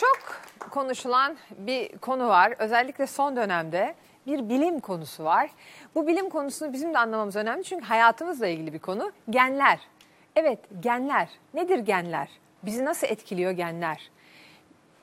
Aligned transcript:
Çok 0.00 0.18
konuşulan 0.70 1.36
bir 1.58 1.98
konu 1.98 2.28
var. 2.28 2.54
Özellikle 2.58 3.06
son 3.06 3.36
dönemde 3.36 3.94
bir 4.26 4.48
bilim 4.48 4.80
konusu 4.80 5.24
var. 5.24 5.50
Bu 5.94 6.06
bilim 6.06 6.30
konusunu 6.30 6.72
bizim 6.72 6.94
de 6.94 6.98
anlamamız 6.98 7.36
önemli 7.36 7.64
çünkü 7.64 7.84
hayatımızla 7.84 8.46
ilgili 8.46 8.72
bir 8.72 8.78
konu. 8.78 9.12
Genler. 9.30 9.80
Evet, 10.36 10.58
genler. 10.80 11.28
Nedir 11.54 11.78
genler? 11.78 12.28
Bizi 12.62 12.84
nasıl 12.84 13.06
etkiliyor 13.06 13.50
genler? 13.50 14.10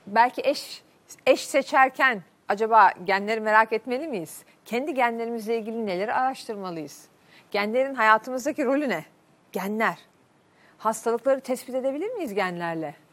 Belki 0.06 0.42
eş 0.44 0.82
eş 1.26 1.46
seçerken 1.46 2.22
acaba 2.48 2.92
genleri 3.04 3.40
merak 3.40 3.72
etmeli 3.72 4.08
miyiz? 4.08 4.44
Kendi 4.64 4.94
genlerimizle 4.94 5.58
ilgili 5.58 5.86
neleri 5.86 6.14
araştırmalıyız? 6.14 7.08
Genlerin 7.50 7.94
hayatımızdaki 7.94 8.64
rolü 8.64 8.88
ne? 8.88 9.04
Genler. 9.52 9.98
Hastalıkları 10.78 11.40
tespit 11.40 11.74
edebilir 11.74 12.10
miyiz 12.10 12.34
genlerle? 12.34 13.03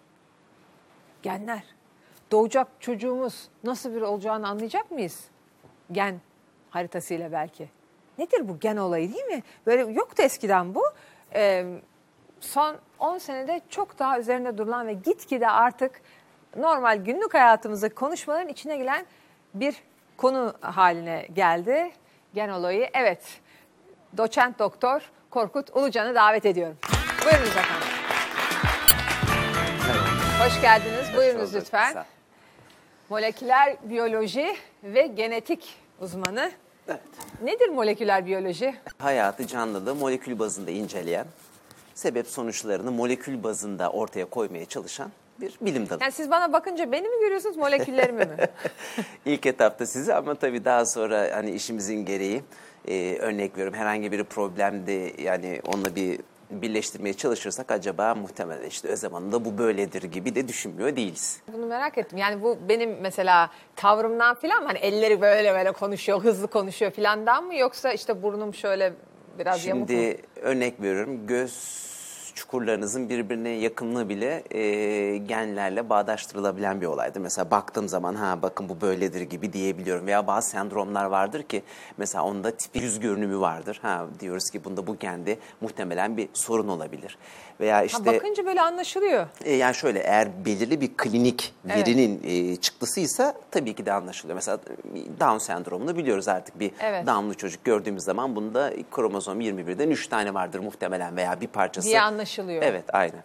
Genler. 1.24 1.64
Doğacak 2.32 2.68
çocuğumuz 2.80 3.50
nasıl 3.64 3.96
bir 3.96 4.02
olacağını 4.02 4.48
anlayacak 4.48 4.92
mıyız? 4.92 5.24
Gen 5.92 6.22
haritasıyla 6.70 7.32
belki. 7.32 7.70
Nedir 8.18 8.50
bu 8.50 8.60
gen 8.60 8.78
olayı 8.78 9.14
değil 9.14 9.26
mi? 9.26 9.44
Böyle 9.66 9.92
yoktu 9.92 10.24
eskiden 10.24 10.76
bu. 10.76 10.84
Ee, 11.34 11.66
son 12.40 12.76
10 13.00 13.18
senede 13.18 13.62
çok 13.70 14.00
daha 14.00 14.20
üzerinde 14.20 14.58
durulan 14.58 14.88
ve 14.88 14.94
gitgide 14.94 15.50
artık 15.50 16.02
normal 16.58 16.98
günlük 16.98 17.34
hayatımızdaki 17.34 17.96
konuşmaların 17.96 18.50
içine 18.50 18.78
giren 18.78 19.06
bir 19.54 19.76
konu 20.18 20.54
haline 20.62 21.28
geldi. 21.34 21.92
Gen 22.34 22.50
olayı. 22.50 22.90
Evet. 22.94 23.42
Doçent 24.18 24.60
doktor 24.60 25.12
Korkut 25.30 25.70
Ulucan'ı 25.76 26.16
davet 26.16 26.46
ediyorum. 26.46 26.78
Buyurunuz 27.26 27.50
efendim. 27.50 27.88
Hoş 30.44 30.62
geldiniz. 30.62 31.01
Buyurunuz 31.34 31.54
bulduk. 31.54 31.64
lütfen. 31.66 31.94
Sağ. 31.94 32.06
Moleküler 33.10 33.76
biyoloji 33.84 34.56
ve 34.84 35.08
genetik 35.08 35.76
uzmanı. 36.00 36.52
Evet. 36.88 37.00
Nedir 37.44 37.70
moleküler 37.70 38.26
biyoloji? 38.26 38.76
Hayatı 38.98 39.48
canlılığı 39.48 39.96
molekül 39.96 40.40
bazında 40.40 40.72
inceleyen, 40.72 41.26
sebep 41.96 42.28
sonuçlarını 42.28 42.92
molekül 42.92 43.44
bazında 43.44 43.92
ortaya 43.92 44.26
koymaya 44.26 44.66
çalışan 44.66 45.12
bir 45.42 45.58
bilim 45.62 45.90
dalı. 45.90 46.00
Yani 46.02 46.12
siz 46.12 46.32
bana 46.32 46.54
bakınca 46.54 46.92
beni 46.92 47.10
mi 47.10 47.20
görüyorsunuz, 47.20 47.58
moleküllerimi 47.58 48.26
mi? 48.26 48.38
İlk 49.26 49.46
etapta 49.46 49.86
sizi 49.86 50.14
ama 50.14 50.36
tabii 50.36 50.66
daha 50.66 50.86
sonra 50.86 51.30
hani 51.34 51.52
işimizin 51.52 52.06
gereği 52.06 52.44
e, 52.88 53.18
örnek 53.20 53.54
veriyorum 53.54 53.74
herhangi 53.74 54.12
bir 54.12 54.24
problemde 54.24 55.14
yani 55.22 55.62
onunla 55.68 55.96
bir 55.96 56.20
birleştirmeye 56.52 57.14
çalışırsak 57.14 57.72
acaba 57.72 58.16
muhtemelen 58.16 58.68
işte 58.68 58.94
o 58.94 58.96
zamanında 58.96 59.46
bu 59.46 59.58
böyledir 59.58 60.04
gibi 60.04 60.36
de 60.36 60.48
düşünmüyor 60.48 60.96
değiliz. 60.96 61.42
Bunu 61.54 61.66
merak 61.66 61.98
ettim. 61.98 62.18
Yani 62.18 62.44
bu 62.44 62.58
benim 62.70 62.98
mesela 63.02 63.50
tavrımdan 63.76 64.36
falan 64.36 64.62
mı? 64.62 64.68
Hani 64.68 64.78
elleri 64.78 65.22
böyle 65.22 65.54
böyle 65.54 65.72
konuşuyor, 65.72 66.24
hızlı 66.24 66.48
konuşuyor 66.48 66.92
falandan 66.92 67.44
mı? 67.44 67.56
Yoksa 67.56 67.92
işte 67.92 68.24
burnum 68.24 68.54
şöyle 68.54 68.94
biraz 69.40 69.66
yamuk 69.66 69.90
mu? 69.90 69.96
Şimdi 69.96 70.18
örnek 70.42 70.82
veriyorum 70.82 71.28
göz 71.28 71.91
çukurlarınızın 72.42 73.10
birbirine 73.10 73.50
yakınlığı 73.50 74.10
bile 74.10 74.44
e, 74.52 75.18
genlerle 75.18 75.90
bağdaştırılabilen 75.90 76.82
bir 76.82 76.86
olaydır. 76.86 77.20
Mesela 77.20 77.52
baktığım 77.52 77.88
zaman 77.90 78.16
ha 78.16 78.42
bakın 78.42 78.70
bu 78.70 78.82
böyledir 78.82 79.22
gibi 79.22 79.54
diyebiliyorum. 79.54 80.08
Veya 80.08 80.28
bazı 80.28 80.50
sendromlar 80.50 81.06
vardır 81.06 81.44
ki 81.44 81.64
mesela 81.98 82.24
onda 82.24 82.52
tipi 82.52 82.80
yüz 82.80 83.00
görünümü 83.00 83.40
vardır. 83.40 83.80
Ha 83.82 84.06
diyoruz 84.20 84.50
ki 84.50 84.64
bunda 84.64 84.88
bu 84.88 84.98
gende 85.00 85.38
muhtemelen 85.62 86.18
bir 86.18 86.30
sorun 86.34 86.68
olabilir. 86.68 87.18
Veya 87.60 87.78
Ha, 87.78 87.84
işte 87.84 88.06
bakınca 88.06 88.46
böyle 88.46 88.62
anlaşılıyor. 88.62 89.28
e, 89.46 89.56
yani 89.56 89.76
şöyle 89.76 90.00
eğer 90.00 90.46
belirli 90.46 90.82
bir 90.82 90.92
klinik 90.98 91.54
Evet. 91.66 91.78
verinin 91.78 92.22
e, 92.24 92.56
çıktısıysa 92.56 93.34
tabii 93.52 93.74
ki 93.74 93.86
de 93.86 93.94
anlaşılıyor. 93.94 94.36
Mesela 94.36 94.58
Down 95.20 95.38
sendromunu 95.38 95.98
biliyoruz 95.98 96.28
artık 96.28 96.60
bir 96.60 96.72
Evet. 96.80 97.08
Down'lu 97.08 97.34
çocuk 97.38 97.64
gördüğümüz 97.66 98.04
zaman 98.04 98.36
bunda 98.36 98.74
kromozom 98.92 99.42
21'den 99.42 99.90
3 99.90 100.08
tane 100.08 100.34
vardır 100.34 100.60
muhtemelen 100.60 101.16
veya 101.18 101.42
bir 101.42 101.48
parçası. 101.48 101.90
Anlaşılıyor. 102.40 102.64
Evet 102.64 102.84
aynen. 102.94 103.24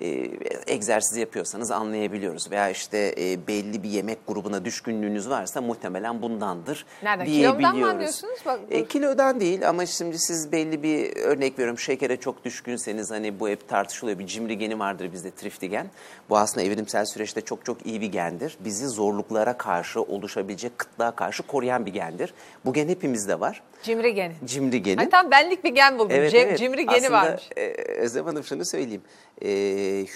E, 0.00 0.30
egzersiz 0.66 1.16
yapıyorsanız 1.16 1.70
anlayabiliyoruz. 1.70 2.50
Veya 2.50 2.70
işte 2.70 3.14
e, 3.18 3.46
belli 3.46 3.82
bir 3.82 3.88
yemek 3.88 4.18
grubuna 4.26 4.64
düşkünlüğünüz 4.64 5.28
varsa 5.30 5.60
muhtemelen 5.60 6.22
bundandır 6.22 6.86
Nereden? 7.02 7.24
Kilomdan 7.26 7.54
mı 7.54 7.58
diyebiliyoruz. 7.60 7.94
anlıyorsunuz? 7.94 8.38
Bak, 8.46 8.60
E, 8.70 8.84
kilodan 8.84 9.40
değil 9.40 9.68
ama 9.68 9.86
şimdi 9.86 10.18
siz 10.18 10.52
belli 10.52 10.82
bir 10.82 11.16
örnek 11.16 11.52
veriyorum 11.58 11.78
şekere 11.78 12.16
çok 12.16 12.44
düşkünseniz 12.44 13.10
hani 13.10 13.40
bu 13.40 13.48
hep 13.48 13.68
tartışılıyor 13.68 14.18
bir 14.18 14.26
cimri 14.26 14.58
geni 14.58 14.78
vardır 14.78 15.12
bizde 15.12 15.30
triftigen. 15.30 15.86
Bu 16.30 16.38
aslında 16.38 16.66
evrimsel 16.66 17.04
süreçte 17.04 17.40
çok 17.40 17.64
çok 17.64 17.86
iyi 17.86 18.00
bir 18.00 18.06
gendir. 18.06 18.56
Bizi 18.60 18.86
zorluklara 18.88 19.58
karşı 19.58 20.02
oluşabilecek 20.02 20.78
kıtlığa 20.78 21.10
karşı 21.10 21.42
koruyan 21.42 21.86
bir 21.86 21.92
gendir. 21.92 22.34
Bu 22.64 22.72
gen 22.72 22.88
hepimizde 22.88 23.40
var. 23.40 23.62
Cimri 23.82 24.14
geni. 24.14 24.32
Cimri 24.44 24.82
geni. 24.82 24.96
Hani 24.96 25.10
tam 25.10 25.30
benlik 25.30 25.64
bir 25.64 25.74
gen 25.74 25.98
buldum. 25.98 26.16
Evet, 26.16 26.32
Cem- 26.32 26.38
evet. 26.46 26.58
Cimri 26.58 26.86
geni 26.86 26.96
Aslında, 26.96 27.12
varmış. 27.12 27.48
E, 27.56 27.66
Özlem 27.92 28.24
Hanım 28.24 28.44
şunu 28.44 28.64
söyleyeyim. 28.64 29.02
E, 29.42 29.48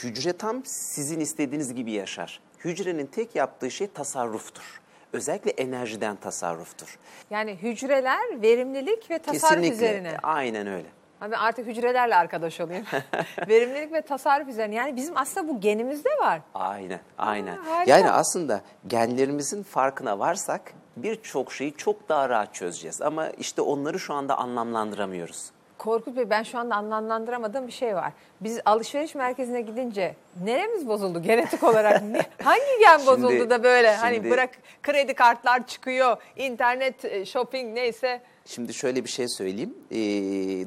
hücre 0.03 0.33
tam 0.33 0.65
sizin 0.65 1.21
istediğiniz 1.21 1.75
gibi 1.75 1.93
yaşar. 1.93 2.41
Hücrenin 2.65 3.07
tek 3.07 3.37
yaptığı 3.37 3.71
şey 3.71 3.87
tasarruftur. 3.87 4.81
Özellikle 5.13 5.51
enerjiden 5.51 6.17
tasarruftur. 6.17 6.99
Yani 7.31 7.55
hücreler 7.63 8.43
verimlilik 8.43 9.11
ve 9.11 9.19
tasarruf 9.19 9.43
Kesinlikle. 9.63 9.75
üzerine. 9.75 10.17
Aynen 10.23 10.67
öyle. 10.67 10.87
Abi 11.23 11.37
artık 11.37 11.67
hücrelerle 11.67 12.17
arkadaş 12.17 12.61
olayım. 12.61 12.85
verimlilik 13.49 13.93
ve 13.93 14.03
tasarruf 14.03 14.49
üzerine. 14.49 14.75
Yani 14.75 14.97
bizim 14.97 15.17
aslında 15.17 15.49
bu 15.49 15.61
genimizde 15.61 16.09
var. 16.21 16.41
Aynen, 16.55 17.01
aynen. 17.19 17.57
harika. 17.57 17.91
yani 17.91 18.11
aslında 18.11 18.61
genlerimizin 18.87 19.63
farkına 19.63 20.19
varsak 20.19 20.73
birçok 20.97 21.53
şeyi 21.53 21.75
çok 21.77 22.09
daha 22.09 22.29
rahat 22.29 22.55
çözeceğiz. 22.55 23.03
Ama 23.03 23.29
işte 23.29 23.63
onları 23.63 23.99
şu 23.99 24.15
anda 24.15 24.39
anlamlandıramıyoruz. 24.39 25.51
Korkut 25.79 26.17
Bey 26.17 26.31
ben 26.31 26.43
şu 26.43 26.59
anda 26.59 26.75
anlamlandıramadığım 26.75 27.67
bir 27.67 27.73
şey 27.73 27.97
var. 27.97 28.13
Biz 28.41 28.61
alışveriş 28.65 29.15
merkezine 29.15 29.61
gidince 29.61 30.17
neremiz 30.45 30.89
bozuldu 30.89 31.23
genetik 31.23 31.63
olarak? 31.63 32.03
Ne, 32.03 32.23
hangi 32.45 32.79
gen 32.81 33.07
bozuldu 33.07 33.51
da 33.51 33.63
böyle 33.63 33.95
hani 33.95 34.15
şimdi- 34.15 34.31
bırak 34.31 34.51
kredi 34.83 35.15
kartlar 35.15 35.67
çıkıyor, 35.67 36.17
internet 36.37 37.05
e, 37.05 37.25
shopping 37.27 37.75
neyse. 37.75 38.21
Şimdi 38.47 38.75
şöyle 38.75 39.05
bir 39.05 39.09
şey 39.09 39.29
söyleyeyim. 39.29 39.75
Ee, 39.91 39.97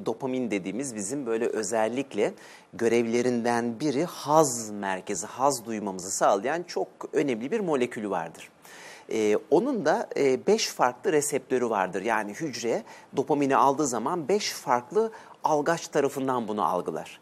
dopamin 0.06 0.52
dediğimiz 0.52 0.96
bizim 0.96 1.26
böyle 1.26 1.46
özellikle 1.46 2.34
görevlerinden 2.74 3.80
biri 3.80 4.04
haz 4.04 4.70
merkezi, 4.70 5.28
haz 5.28 5.66
duymamızı 5.66 6.12
sağlayan 6.12 6.64
çok 6.64 6.88
önemli 7.14 7.52
bir 7.52 7.60
molekülü 7.60 8.10
vardır. 8.10 8.50
Ee, 9.12 9.38
onun 9.52 9.86
da 9.86 10.10
5 10.48 10.68
farklı 10.68 11.14
reseptörü 11.14 11.70
vardır. 11.70 12.02
Yani 12.02 12.34
hücre 12.34 12.84
dopamini 13.16 13.56
aldığı 13.56 13.88
zaman 13.88 14.28
5 14.28 14.52
farklı 14.52 15.12
algaç 15.44 15.88
tarafından 15.88 16.48
bunu 16.48 16.66
algılar. 16.66 17.20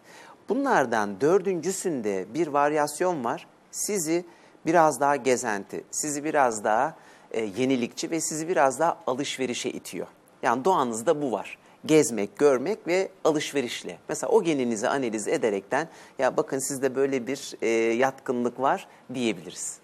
Bunlardan 0.49 1.21
dördüncüsünde 1.21 2.25
bir 2.33 2.47
varyasyon 2.47 3.23
var. 3.23 3.47
Sizi 3.71 4.25
biraz 4.65 4.99
daha 4.99 5.15
gezenti, 5.15 5.83
sizi 5.91 6.23
biraz 6.23 6.63
daha 6.63 6.95
e, 7.31 7.41
yenilikçi 7.41 8.11
ve 8.11 8.21
sizi 8.21 8.47
biraz 8.47 8.79
daha 8.79 8.97
alışverişe 9.07 9.69
itiyor. 9.69 10.07
Yani 10.43 10.65
doğanızda 10.65 11.21
bu 11.21 11.31
var. 11.31 11.57
Gezmek, 11.85 12.37
görmek 12.37 12.87
ve 12.87 13.09
alışverişle. 13.23 13.97
Mesela 14.09 14.31
o 14.31 14.43
geninizi 14.43 14.89
analiz 14.89 15.27
ederekten 15.27 15.87
ya 16.19 16.37
bakın 16.37 16.59
sizde 16.59 16.95
böyle 16.95 17.27
bir 17.27 17.53
e, 17.61 17.67
yatkınlık 17.93 18.59
var 18.59 18.87
diyebiliriz. 19.13 19.79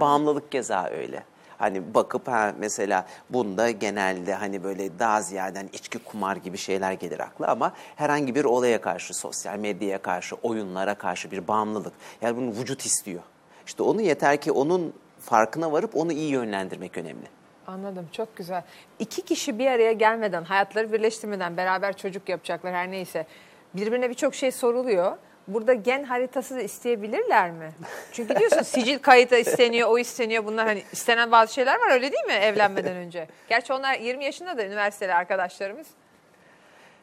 Bağımlılık 0.00 0.52
keza 0.52 0.84
öyle. 0.84 1.24
Hani 1.58 1.94
bakıp 1.94 2.28
ha 2.28 2.54
mesela 2.58 3.06
bunda 3.30 3.70
genelde 3.70 4.34
hani 4.34 4.64
böyle 4.64 4.98
daha 4.98 5.22
ziyaden 5.22 5.68
içki 5.72 5.98
kumar 5.98 6.36
gibi 6.36 6.58
şeyler 6.58 6.92
gelir 6.92 7.20
akla 7.20 7.48
ama 7.48 7.72
herhangi 7.96 8.34
bir 8.34 8.44
olaya 8.44 8.80
karşı, 8.80 9.14
sosyal 9.14 9.58
medyaya 9.58 10.02
karşı, 10.02 10.36
oyunlara 10.42 10.94
karşı 10.94 11.30
bir 11.30 11.48
bağımlılık. 11.48 11.92
Yani 12.22 12.36
bunu 12.36 12.60
vücut 12.60 12.86
istiyor. 12.86 13.22
İşte 13.66 13.82
onu 13.82 14.00
yeter 14.00 14.40
ki 14.40 14.52
onun 14.52 14.92
farkına 15.20 15.72
varıp 15.72 15.96
onu 15.96 16.12
iyi 16.12 16.30
yönlendirmek 16.30 16.98
önemli. 16.98 17.41
Anladım 17.66 18.08
çok 18.12 18.36
güzel. 18.36 18.62
İki 18.98 19.22
kişi 19.22 19.58
bir 19.58 19.66
araya 19.66 19.92
gelmeden, 19.92 20.44
hayatları 20.44 20.92
birleştirmeden 20.92 21.56
beraber 21.56 21.96
çocuk 21.96 22.28
yapacaklar 22.28 22.74
her 22.74 22.90
neyse. 22.90 23.26
Birbirine 23.74 24.10
birçok 24.10 24.34
şey 24.34 24.52
soruluyor. 24.52 25.16
Burada 25.48 25.74
gen 25.74 26.04
haritası 26.04 26.56
da 26.56 26.62
isteyebilirler 26.62 27.50
mi? 27.50 27.70
Çünkü 28.12 28.36
diyorsun 28.36 28.62
sicil 28.62 28.98
kayıtı 28.98 29.36
isteniyor, 29.36 29.88
o 29.88 29.98
isteniyor. 29.98 30.44
Bunlar 30.44 30.66
hani 30.66 30.82
istenen 30.92 31.32
bazı 31.32 31.54
şeyler 31.54 31.80
var 31.80 31.90
öyle 31.90 32.12
değil 32.12 32.24
mi 32.24 32.32
evlenmeden 32.32 32.96
önce? 32.96 33.28
Gerçi 33.48 33.72
onlar 33.72 33.94
20 33.94 34.24
yaşında 34.24 34.58
da 34.58 34.64
üniversiteli 34.64 35.14
arkadaşlarımız. 35.14 35.86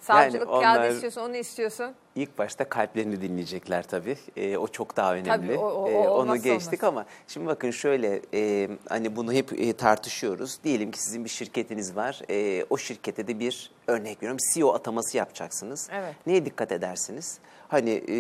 Savcılık 0.02 0.50
onlar- 0.50 0.76
kağıdı 0.78 0.94
istiyorsun, 0.94 1.22
onu 1.22 1.36
istiyorsun. 1.36 1.94
İlk 2.16 2.38
başta 2.38 2.70
kalplerini 2.70 3.22
dinleyecekler 3.22 3.88
tabii. 3.88 4.18
Ee, 4.38 4.58
o 4.58 4.68
çok 4.68 4.98
daha 4.98 5.14
önemli. 5.14 5.28
Tabii, 5.48 5.58
o- 5.58 5.68
o- 5.70 5.92
o 5.92 6.10
onu 6.22 6.38
geçtik 6.42 6.84
olmaz. 6.84 6.94
ama 6.94 7.06
şimdi 7.28 7.48
bakın 7.48 7.72
şöyle 7.72 8.22
e, 8.34 8.70
hani 8.90 9.16
bunu 9.16 9.34
hep 9.34 9.54
e, 9.60 9.74
tartışıyoruz. 9.74 10.60
Diyelim 10.64 10.92
ki 10.92 11.04
sizin 11.04 11.24
bir 11.26 11.30
şirketiniz 11.30 11.96
var. 11.96 12.22
E, 12.30 12.66
o 12.70 12.78
şirkete 12.78 13.28
de 13.28 13.40
bir 13.40 13.72
örnek 13.88 14.18
veriyorum 14.18 14.38
CEO 14.54 14.74
ataması 14.74 15.18
yapacaksınız. 15.18 15.88
Evet. 15.92 16.16
Neye 16.28 16.46
dikkat 16.46 16.72
edersiniz? 16.72 17.38
Hani 17.68 17.90
e, 18.10 18.16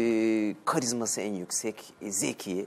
karizması 0.65 1.21
en 1.21 1.33
yüksek, 1.33 1.93
e, 2.01 2.11
zeki, 2.11 2.65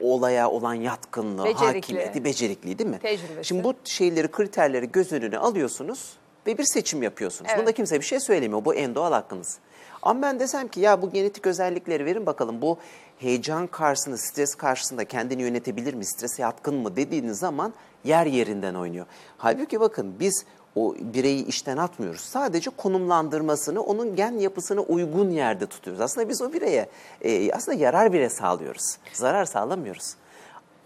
olaya 0.00 0.50
olan 0.50 0.74
yatkınlığı, 0.74 1.44
Becerikli. 1.44 1.66
hakimiyeti, 1.74 2.24
becerikliği 2.24 2.78
değil 2.78 2.90
mi? 2.90 2.98
Tecrübesi. 2.98 3.44
Şimdi 3.48 3.64
bu 3.64 3.74
şeyleri, 3.84 4.30
kriterleri 4.30 4.92
göz 4.92 5.12
önüne 5.12 5.38
alıyorsunuz 5.38 6.12
ve 6.46 6.58
bir 6.58 6.64
seçim 6.64 7.02
yapıyorsunuz. 7.02 7.50
Evet. 7.50 7.60
Bunda 7.60 7.72
kimse 7.72 8.00
bir 8.00 8.04
şey 8.04 8.20
söylemiyor. 8.20 8.64
Bu 8.64 8.74
en 8.74 8.94
doğal 8.94 9.12
hakkınız. 9.12 9.58
Ama 10.02 10.22
ben 10.22 10.40
desem 10.40 10.68
ki 10.68 10.80
ya 10.80 11.02
bu 11.02 11.10
genetik 11.10 11.46
özellikleri 11.46 12.04
verin 12.04 12.26
bakalım 12.26 12.62
bu 12.62 12.78
heyecan 13.18 13.66
karşısında, 13.66 14.16
stres 14.16 14.54
karşısında 14.54 15.04
kendini 15.04 15.42
yönetebilir 15.42 15.94
mi, 15.94 16.04
strese 16.04 16.42
yatkın 16.42 16.74
mı 16.74 16.96
dediğiniz 16.96 17.38
zaman 17.38 17.74
yer 18.04 18.26
yerinden 18.26 18.74
oynuyor. 18.74 19.06
Halbuki 19.38 19.80
bakın 19.80 20.14
biz 20.20 20.44
o 20.76 20.94
bireyi 21.00 21.46
işten 21.46 21.76
atmıyoruz. 21.76 22.20
Sadece 22.20 22.70
konumlandırmasını, 22.70 23.82
onun 23.82 24.16
gen 24.16 24.32
yapısına 24.32 24.80
uygun 24.80 25.30
yerde 25.30 25.66
tutuyoruz. 25.66 26.00
Aslında 26.00 26.28
biz 26.28 26.42
o 26.42 26.52
bireye 26.52 26.88
e, 27.22 27.52
aslında 27.52 27.78
yarar 27.78 28.12
bile 28.12 28.28
sağlıyoruz. 28.28 28.98
Zarar 29.12 29.44
sağlamıyoruz. 29.44 30.14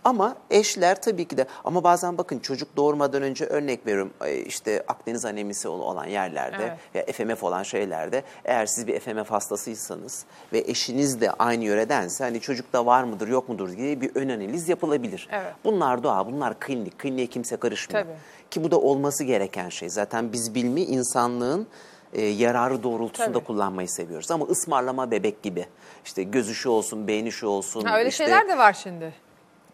Ama 0.04 0.36
eşler 0.50 1.02
tabii 1.02 1.24
ki 1.28 1.36
de 1.36 1.46
ama 1.64 1.84
bazen 1.84 2.18
bakın 2.18 2.38
çocuk 2.38 2.76
doğurmadan 2.76 3.22
önce 3.22 3.44
örnek 3.44 3.86
veriyorum 3.86 4.10
e, 4.24 4.36
işte 4.36 4.84
Akdeniz 4.88 5.24
anemisi 5.24 5.68
ol- 5.68 5.80
olan 5.80 6.06
yerlerde 6.06 6.76
ya 6.94 7.04
FMF 7.06 7.44
olan 7.44 7.62
şeylerde 7.62 8.22
eğer 8.44 8.66
siz 8.66 8.86
bir 8.86 9.00
FMF 9.00 9.30
hastasıysanız 9.30 10.24
ve 10.52 10.58
eşiniz 10.58 11.20
de 11.20 11.30
aynı 11.30 11.64
yöredense 11.64 12.24
hani 12.24 12.40
çocukta 12.40 12.86
var 12.86 13.04
mıdır 13.04 13.28
yok 13.28 13.48
mudur 13.48 13.76
diye 13.76 14.00
bir 14.00 14.10
ön 14.14 14.28
analiz 14.28 14.68
yapılabilir. 14.68 15.28
Evet. 15.32 15.52
Bunlar 15.64 16.02
doğa, 16.02 16.26
bunlar 16.26 16.60
klinik. 16.60 16.98
Kliniğe 16.98 17.26
kimse 17.26 17.56
karışmıyor. 17.56 18.04
Tabii. 18.04 18.16
Ki 18.50 18.64
bu 18.64 18.70
da 18.70 18.80
olması 18.80 19.24
gereken 19.24 19.68
şey. 19.68 19.88
Zaten 19.88 20.32
biz 20.32 20.54
bilmi 20.54 20.80
insanlığın 20.80 21.66
e, 22.12 22.22
yararı 22.22 22.82
doğrultusunda 22.82 23.32
Tabii. 23.32 23.44
kullanmayı 23.44 23.88
seviyoruz. 23.88 24.30
Ama 24.30 24.44
ısmarlama 24.44 25.10
bebek 25.10 25.42
gibi. 25.42 25.66
İşte 26.04 26.22
gözü 26.22 26.54
şu 26.54 26.70
olsun, 26.70 27.08
beyni 27.08 27.32
şu 27.32 27.46
olsun. 27.46 27.84
Ha, 27.84 27.98
öyle 27.98 28.08
işte, 28.08 28.24
şeyler 28.24 28.48
de 28.48 28.58
var 28.58 28.72
şimdi. 28.72 29.14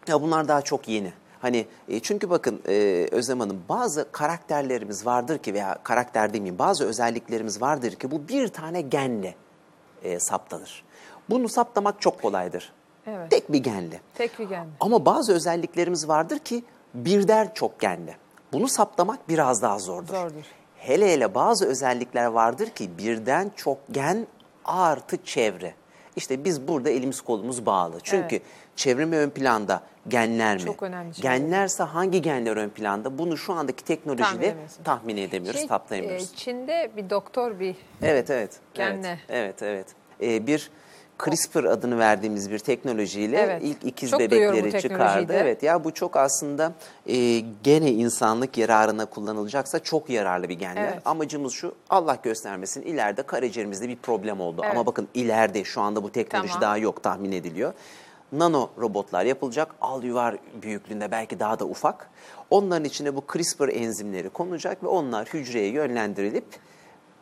Ya 0.09 0.21
bunlar 0.21 0.47
daha 0.47 0.61
çok 0.61 0.87
yeni. 0.87 1.13
Hani 1.41 1.65
e, 1.87 1.99
çünkü 1.99 2.29
bakın 2.29 2.61
e, 2.67 3.07
Özlem 3.11 3.39
Hanım 3.39 3.61
bazı 3.69 4.11
karakterlerimiz 4.11 5.05
vardır 5.05 5.37
ki 5.37 5.53
veya 5.53 5.77
karakter 5.83 6.33
demeyeyim 6.33 6.59
bazı 6.59 6.85
özelliklerimiz 6.85 7.61
vardır 7.61 7.91
ki 7.91 8.11
bu 8.11 8.27
bir 8.27 8.47
tane 8.47 8.81
genle 8.81 9.35
e, 10.03 10.19
saptanır. 10.19 10.83
Bunu 11.29 11.49
saptamak 11.49 12.01
çok 12.01 12.21
kolaydır. 12.21 12.73
Evet. 13.07 13.31
Tek 13.31 13.51
bir 13.51 13.57
genle. 13.57 14.01
Tek 14.15 14.39
bir 14.39 14.49
gen. 14.49 14.67
Ama 14.79 15.05
bazı 15.05 15.33
özelliklerimiz 15.33 16.07
vardır 16.07 16.39
ki 16.39 16.63
birden 16.93 17.51
çok 17.53 17.79
genle. 17.79 18.17
Bunu 18.53 18.67
saptamak 18.67 19.29
biraz 19.29 19.61
daha 19.61 19.79
zordur. 19.79 20.13
Zordur. 20.13 20.43
Hele 20.77 21.13
hele 21.13 21.35
bazı 21.35 21.65
özellikler 21.65 22.25
vardır 22.25 22.69
ki 22.69 22.97
birden 22.97 23.51
çok 23.55 23.77
gen 23.91 24.27
artı 24.65 25.23
çevre. 25.23 25.73
İşte 26.19 26.43
biz 26.43 26.67
burada 26.67 26.89
elimiz 26.89 27.21
kolumuz 27.21 27.65
bağlı. 27.65 27.99
Çünkü 28.03 28.35
Evet. 28.35 28.41
çevre 28.75 29.05
mi 29.05 29.17
ön 29.17 29.29
planda, 29.29 29.81
genler 30.07 30.55
mi? 30.55 30.61
Çok 30.65 30.83
önemli 30.83 31.15
şey. 31.15 31.21
Genlerse 31.21 31.83
hangi 31.83 32.21
genler 32.21 32.57
ön 32.57 32.69
planda? 32.69 33.17
Bunu 33.17 33.37
şu 33.37 33.53
andaki 33.53 33.83
teknolojide 33.83 34.47
edemiyorsun. 34.47 34.83
tahmin 34.83 35.17
edemiyoruz, 35.17 35.59
Şey, 35.59 35.67
saptayamıyoruz. 35.67 36.33
e, 36.33 36.35
Çin'de 36.35 36.91
bir 36.97 37.09
doktor 37.09 37.59
bir 37.59 37.75
Evet, 38.01 38.29
evet. 38.29 38.51
Genle. 38.73 39.19
Evet, 39.29 39.63
evet. 39.63 39.87
evet. 40.21 40.33
Ee, 40.41 40.47
bir 40.47 40.71
CRISPR 41.25 41.63
adını 41.63 41.99
verdiğimiz 41.99 42.51
bir 42.51 42.59
teknolojiyle 42.59 43.37
Evet. 43.37 43.61
ilk 43.63 43.83
ikiz 43.83 44.11
Çok 44.11 44.19
bebekleri 44.19 44.81
çıkardı. 44.81 45.33
Evet 45.33 45.63
ya 45.63 45.83
bu 45.83 45.93
çok 45.93 46.15
aslında 46.17 46.71
e, 47.07 47.39
gene 47.63 47.91
insanlık 47.91 48.57
yararına 48.57 49.05
kullanılacaksa 49.05 49.79
çok 49.79 50.09
yararlı 50.09 50.49
bir 50.49 50.53
genler. 50.59 50.91
Evet. 50.93 51.01
Amacımız 51.05 51.53
şu 51.53 51.75
Allah 51.89 52.17
göstermesin 52.23 52.81
ileride 52.81 53.23
karaciğerimizde 53.23 53.89
bir 53.89 53.95
problem 53.95 54.39
oldu. 54.41 54.61
Evet. 54.63 54.71
Ama 54.75 54.85
bakın 54.85 55.07
ileride 55.13 55.63
şu 55.63 55.81
anda 55.81 56.03
bu 56.03 56.11
teknoloji 56.11 56.47
Tamam. 56.47 56.61
daha 56.61 56.77
yok 56.77 57.03
tahmin 57.03 57.31
ediliyor. 57.31 57.73
Nano 58.31 58.69
robotlar 58.77 59.25
yapılacak. 59.25 59.75
Al 59.81 60.03
yuvar 60.03 60.35
büyüklüğünde 60.61 61.11
belki 61.11 61.39
daha 61.39 61.59
da 61.59 61.65
ufak. 61.65 62.09
Onların 62.49 62.85
içine 62.85 63.15
bu 63.15 63.23
CRISPR 63.33 63.69
enzimleri 63.69 64.29
konulacak 64.29 64.83
ve 64.83 64.87
onlar 64.87 65.27
hücreye 65.27 65.67
yönlendirilip 65.69 66.45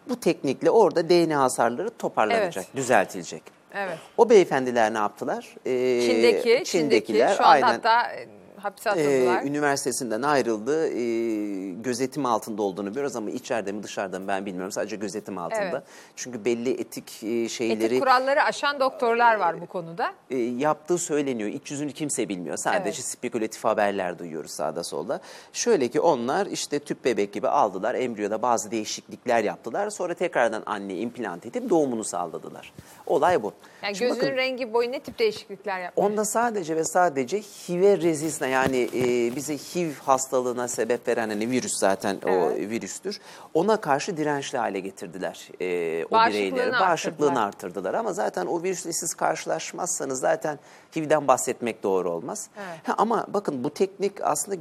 bu 0.10 0.20
teknikle 0.20 0.70
orada 0.70 1.10
DNA 1.10 1.40
hasarları 1.42 1.90
toparlanacak, 1.90 2.66
Evet. 2.66 2.76
düzeltilecek. 2.76 3.56
Evet. 3.74 3.98
O 4.18 4.30
beyefendiler 4.30 4.94
ne 4.94 4.98
yaptılar? 4.98 5.56
Ee, 5.66 6.02
Çin'deki, 6.02 6.64
Çin'deki 6.66 7.14
şu 7.14 7.24
anda 7.24 7.46
aynen 7.46 7.68
hatta 7.68 8.12
e, 8.57 8.62
hapse 8.62 8.89
e, 8.89 8.92
atıldılar. 8.92 9.44
üniversitesinden 9.44 10.21
ayrıldı. 10.21 10.88
E, 10.88 11.71
gözetim 11.81 12.25
altında 12.25 12.62
olduğunu 12.62 12.89
biliyoruz 12.92 13.15
ama 13.15 13.30
içeride 13.30 13.71
mi 13.71 13.83
dışarıda 13.83 14.19
mı 14.19 14.27
ben 14.27 14.45
bilmiyorum. 14.45 14.71
Sadece 14.71 14.95
gözetim 14.95 15.38
altında. 15.38 15.59
Evet. 15.63 15.83
Çünkü 16.15 16.45
belli 16.45 16.81
etik 16.81 17.24
e, 17.24 17.50
şeyleri 17.50 17.86
Etik 17.86 18.00
kuralları 18.00 18.44
aşan 18.44 18.80
doktorlar 18.80 19.36
var 19.36 19.62
bu 19.62 19.65
konuda. 19.65 20.13
e, 20.30 20.38
yaptığı 20.38 20.98
söyleniyor. 20.98 21.50
İç 21.50 21.71
yüzünü 21.71 21.92
kimse 21.92 22.30
bilmiyor. 22.30 22.57
Sadece 22.57 22.83
Evet. 23.00 23.06
spekülatif 23.06 23.63
haberler 23.63 24.19
duyuyoruz 24.19 24.51
sağda 24.51 24.83
solda. 24.83 25.19
Şöyle 25.53 25.88
ki 25.88 26.00
onlar 26.01 26.45
işte 26.48 26.80
tüp 26.80 27.06
bebek 27.06 27.33
gibi 27.33 27.48
aldılar. 27.48 27.95
Embriyoda 27.95 28.42
bazı 28.42 28.71
değişiklikler 28.71 29.44
yaptılar. 29.44 29.89
Sonra 29.89 30.13
tekrardan 30.13 30.63
anne 30.65 30.95
implant 30.95 31.45
edip 31.45 31.69
doğumunu 31.69 32.03
sağladılar. 32.03 32.74
Olay 33.06 33.44
bu. 33.44 33.53
Yani 33.83 33.95
Şimdi 33.95 34.09
gözünün 34.09 34.25
bakın, 34.27 34.38
rengi 34.38 34.74
boyu 34.74 34.91
ne 34.91 35.00
tip 35.00 35.19
değişiklikler 35.19 35.79
yapmış? 35.79 36.06
Onda 36.06 36.25
sadece 36.25 36.75
ve 36.75 36.83
sadece 36.83 37.41
HIV'e 37.41 37.97
rezistans 37.97 38.51
yani 38.51 38.89
e, 38.94 39.35
bize 39.35 39.57
HIV 39.57 39.94
hastalığına 40.06 40.68
sebep 40.68 41.07
veren 41.07 41.29
hani 41.29 41.50
virüs 41.50 41.74
zaten 41.77 42.18
o 42.25 42.29
Evet. 42.29 42.69
virüstür. 42.69 43.19
Ona 43.53 43.81
karşı 43.81 44.18
dirençli 44.18 44.57
hale 44.57 44.79
getirdiler 44.79 45.50
e, 45.62 46.06
o 46.06 46.29
bireyleri. 46.29 46.71
Bağışıklığını 46.71 47.41
arttırdılar. 47.41 47.47
arttırdılar. 47.47 47.94
Ama 47.94 48.13
zaten 48.13 48.45
o 48.45 48.63
virüsle 48.63 48.94
siz 48.94 49.13
karşılaşmazsanız 49.13 50.19
zaten 50.19 50.59
HIV'den 50.95 51.27
bahsetmek 51.27 51.83
doğru 51.83 52.12
olmaz. 52.12 52.50
Evet. 52.57 52.79
Ha, 52.88 52.95
ama 52.97 53.25
bakın 53.27 53.63
bu 53.63 53.69
teknik 53.69 54.21
aslında 54.21 54.57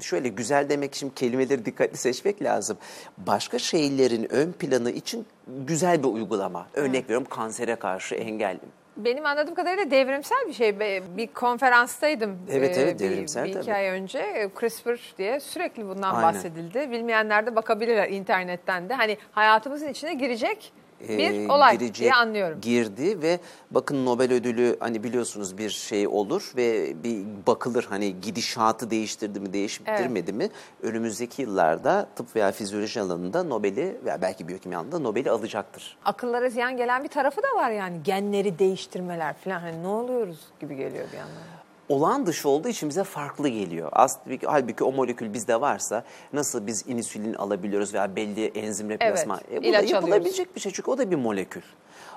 şöyle 0.00 0.28
güzel 0.28 0.68
demek 0.68 0.94
için 0.94 1.10
kelimeleri 1.10 1.64
dikkatli 1.64 1.96
seçmek 1.96 2.42
lazım. 2.42 2.76
Başka 3.18 3.58
şeylerin 3.58 4.32
ön 4.32 4.52
planı 4.52 4.90
için 4.90 5.26
güzel 5.46 6.02
bir 6.02 6.08
uygulama. 6.08 6.66
Örnek 6.74 7.04
veriyorum 7.04 7.26
kansere 7.30 7.76
karşı 7.76 8.14
engel 8.14 8.58
Benim 8.96 9.26
anladığım 9.26 9.54
kadarıyla 9.54 9.90
devrimsel 9.90 10.38
bir 10.48 10.52
şey. 10.52 10.80
Bir 11.16 11.26
konferanstaydım. 11.26 12.38
Evet, 12.50 12.78
e, 12.78 12.80
evet, 12.80 12.94
bir- 12.94 13.10
devrimsel 13.10 13.44
Bir, 13.44 13.48
iki 13.48 13.60
tabii. 13.60 13.74
ay 13.74 13.86
önce 13.86 14.18
e, 14.18 14.48
CRISPR 14.60 15.14
diye 15.18 15.40
sürekli 15.40 15.88
bundan 15.88 16.14
Aynen. 16.14 16.22
bahsedildi. 16.22 16.90
Bilmeyenler 16.90 17.46
de 17.46 17.56
bakabilirler 17.56 18.08
internetten 18.08 18.88
de. 18.88 18.94
Hani 18.94 19.18
hayatımızın 19.32 19.88
içine 19.88 20.14
girecek 20.14 20.72
bir 21.00 21.48
e, 21.48 21.52
olay 21.52 21.78
girecek, 21.78 21.96
diye 21.96 22.14
anlıyorum. 22.14 22.60
Girdi 22.60 23.22
ve 23.22 23.40
bakın 23.70 24.06
Nobel 24.06 24.32
ödülü 24.32 24.76
hani 24.80 25.02
biliyorsunuz 25.02 25.58
bir 25.58 25.70
şey 25.70 26.08
olur 26.08 26.52
ve 26.56 26.94
bir 27.04 27.24
bakılır 27.46 27.86
hani 27.90 28.20
gidişatı 28.20 28.90
değiştirdi 28.90 29.40
mi 29.40 29.52
değiştirmedi 29.52 30.32
mi? 30.32 30.48
Önümüzdeki 30.82 31.42
yıllarda 31.42 32.08
tıp 32.16 32.36
veya 32.36 32.52
fizyoloji 32.52 33.00
alanında 33.00 33.42
Nobel'i 33.42 33.96
veya 34.04 34.22
belki 34.22 34.48
biyokimya 34.48 34.78
alanında 34.78 34.98
Nobel'i 34.98 35.30
alacaktır. 35.30 35.96
Akıllara 36.04 36.50
ziyan 36.50 36.76
gelen 36.76 37.04
bir 37.04 37.08
tarafı 37.08 37.42
da 37.42 37.56
var 37.56 37.70
yani. 37.70 38.02
Genleri 38.04 38.58
değiştirmeler 38.58 39.34
falan. 39.34 39.60
Hani 39.60 39.82
ne 39.82 39.88
oluyoruz 39.88 40.38
gibi 40.60 40.76
geliyor 40.76 41.04
bir 41.12 41.18
yandan. 41.18 41.65
Olağan 41.88 42.26
dışı 42.26 42.48
olduğu 42.48 42.68
için 42.68 42.88
bize 42.88 43.04
farklı 43.04 43.48
geliyor. 43.48 43.88
Aslında 43.92 44.36
halbuki 44.44 44.84
o 44.84 44.92
molekül 44.92 45.32
bizde 45.32 45.60
varsa 45.60 46.04
nasıl 46.32 46.66
biz 46.66 46.84
insülin 46.86 47.34
alabiliyoruz 47.34 47.94
veya 47.94 48.16
belli 48.16 48.46
enzim 48.46 48.90
replasman. 48.90 49.40
Evet, 49.50 49.62
bu 49.64 49.72
da 49.72 49.80
yapılabilecek 49.80 50.56
bir 50.56 50.60
şey 50.60 50.72
çünkü 50.72 50.90
o 50.90 50.98
da 50.98 51.10
bir 51.10 51.16
molekül. 51.16 51.62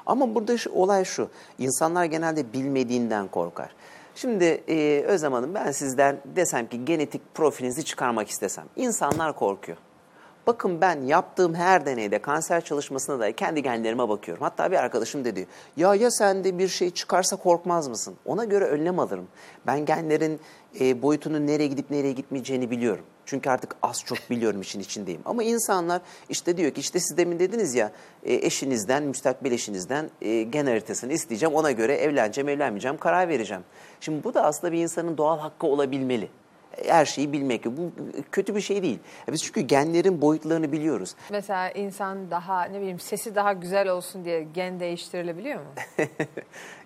Ama 0.05 0.35
burada 0.35 0.57
şu, 0.57 0.71
olay 0.71 1.05
şu. 1.05 1.29
İnsanlar 1.57 2.05
genelde 2.05 2.53
bilmediğinden 2.53 3.27
korkar. 3.27 3.69
Şimdi 4.15 4.63
e, 4.67 5.03
Özlem 5.07 5.33
Hanım 5.33 5.55
ben 5.55 5.71
sizden 5.71 6.17
desem 6.35 6.67
ki 6.67 6.85
genetik 6.85 7.21
profilinizi 7.33 7.85
çıkarmak 7.85 8.29
istesem. 8.29 8.65
insanlar 8.75 9.35
korkuyor. 9.35 9.77
Bakın 10.49 10.81
ben 10.81 11.01
yaptığım 11.01 11.55
her 11.55 11.85
deneyde 11.85 12.19
kanser 12.19 12.61
çalışmasına 12.61 13.19
da 13.19 13.31
kendi 13.31 13.63
genlerime 13.63 14.09
bakıyorum. 14.09 14.43
Hatta 14.43 14.71
bir 14.71 14.75
arkadaşım 14.75 15.25
dedi 15.25 15.47
ya 15.77 15.95
ya 15.95 16.11
sende 16.11 16.57
bir 16.57 16.67
şey 16.67 16.89
çıkarsa 16.91 17.35
korkmaz 17.35 17.87
mısın? 17.87 18.15
Ona 18.25 18.43
göre 18.43 18.65
önlem 18.65 18.99
alırım. 18.99 19.27
Ben 19.67 19.85
genlerin 19.85 20.39
e, 20.79 21.01
boyutunun 21.01 21.47
nereye 21.47 21.67
gidip 21.67 21.91
nereye 21.91 22.11
gitmeyeceğini 22.11 22.71
biliyorum. 22.71 23.05
Çünkü 23.25 23.49
artık 23.49 23.75
az 23.83 24.03
çok 24.05 24.17
biliyorum 24.29 24.61
işin 24.61 24.79
içindeyim. 24.79 25.21
Ama 25.25 25.43
insanlar 25.43 26.01
işte 26.29 26.57
diyor 26.57 26.71
ki 26.71 26.81
işte 26.81 26.99
siz 26.99 27.17
demin 27.17 27.39
dediniz 27.39 27.75
ya 27.75 27.91
e, 28.23 28.33
eşinizden, 28.33 29.03
müstakbel 29.03 29.51
eşinizden 29.51 30.09
e, 30.21 30.43
gen 30.43 30.65
haritasını 30.65 31.13
isteyeceğim. 31.13 31.55
Ona 31.55 31.71
göre 31.71 31.95
evleneceğim, 31.95 32.49
evlenmeyeceğim, 32.49 32.97
karar 32.97 33.27
vereceğim. 33.27 33.63
Şimdi 34.01 34.23
bu 34.23 34.33
da 34.33 34.43
aslında 34.43 34.73
bir 34.73 34.79
insanın 34.79 35.17
doğal 35.17 35.39
hakkı 35.39 35.67
olabilmeli. 35.67 36.29
Her 36.87 37.05
şeyi 37.05 37.33
bilmek. 37.33 37.65
Bu 37.65 37.91
kötü 38.31 38.55
bir 38.55 38.61
şey 38.61 38.83
değil. 38.83 38.99
Biz 39.31 39.43
çünkü 39.43 39.61
genlerin 39.61 40.21
boyutlarını 40.21 40.71
biliyoruz. 40.71 41.15
Mesela 41.31 41.69
insan 41.71 42.31
daha 42.31 42.63
ne 42.63 42.79
bileyim 42.79 42.99
sesi 42.99 43.35
daha 43.35 43.53
güzel 43.53 43.89
olsun 43.89 44.25
diye 44.25 44.43
gen 44.43 44.79
değiştirilebiliyor 44.79 45.59
mu? 45.59 45.67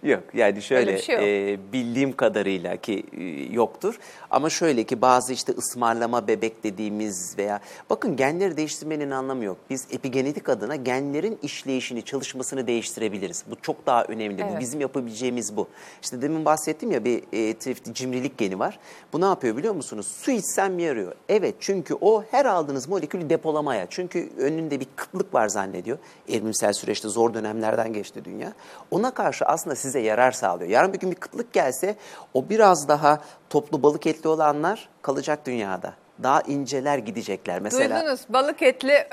Yok 0.03 0.23
yani 0.33 0.61
şöyle 0.61 1.01
şey 1.01 1.15
yok. 1.15 1.23
e, 1.23 1.59
bildiğim 1.73 2.15
kadarıyla 2.15 2.77
ki 2.77 3.03
e, 3.17 3.23
yoktur. 3.53 3.99
Ama 4.29 4.49
şöyle 4.49 4.83
ki 4.83 5.01
bazı 5.01 5.33
işte 5.33 5.53
ısmarlama 5.53 6.27
bebek 6.27 6.63
dediğimiz 6.63 7.37
veya 7.37 7.59
bakın 7.89 8.15
genleri 8.15 8.57
değiştirmenin 8.57 9.11
anlamı 9.11 9.43
yok. 9.43 9.57
Biz 9.69 9.87
epigenetik 9.91 10.49
adına 10.49 10.75
genlerin 10.75 11.39
işleyişini, 11.43 12.01
çalışmasını 12.01 12.67
değiştirebiliriz. 12.67 13.43
Bu 13.51 13.55
çok 13.61 13.85
daha 13.85 14.03
önemli. 14.03 14.37
Bu 14.37 14.47
Evet. 14.47 14.59
bizim 14.59 14.81
yapabileceğimiz 14.81 15.57
bu. 15.57 15.67
İşte 16.01 16.21
demin 16.21 16.45
bahsettim 16.45 16.91
ya 16.91 17.05
bir 17.05 17.23
e, 17.33 17.93
cimrilik 17.93 18.37
geni 18.37 18.59
var. 18.59 18.79
Bu 19.13 19.21
ne 19.21 19.25
yapıyor 19.25 19.57
biliyor 19.57 19.72
musunuz? 19.73 20.07
Su 20.07 20.31
içsem 20.31 20.79
yarıyor. 20.79 21.15
Evet 21.29 21.55
çünkü 21.59 21.95
o 22.01 22.23
her 22.31 22.45
aldığınız 22.45 22.87
molekülü 22.89 23.29
depolamaya. 23.29 23.85
Çünkü 23.89 24.29
önünde 24.37 24.79
bir 24.79 24.87
kıtlık 24.95 25.33
var 25.33 25.47
zannediyor. 25.47 25.97
Evrimsel 26.29 26.73
süreçte 26.73 27.07
zor 27.09 27.33
dönemlerden 27.33 27.93
geçti 27.93 28.25
dünya. 28.25 28.53
Ona 28.91 29.11
karşı 29.13 29.45
aslında 29.45 29.75
size 29.75 29.99
yarar 29.99 30.31
sağlıyor. 30.31 30.69
Yarın 30.69 30.93
bir 30.93 30.99
gün 30.99 31.11
bir 31.11 31.15
kıtlık 31.15 31.53
gelse 31.53 31.95
o 32.33 32.49
biraz 32.49 32.87
daha 32.87 33.21
toplu 33.49 33.83
balık 33.83 34.07
etli 34.07 34.27
olanlar 34.29 34.89
kalacak 35.01 35.45
dünyada. 35.45 35.93
Daha 36.23 36.41
inceler 36.41 36.97
gidecekler. 36.97 37.59
Mesela 37.59 37.99
Duydunuz 37.99 38.25
balık 38.29 38.61
etli 38.61 38.93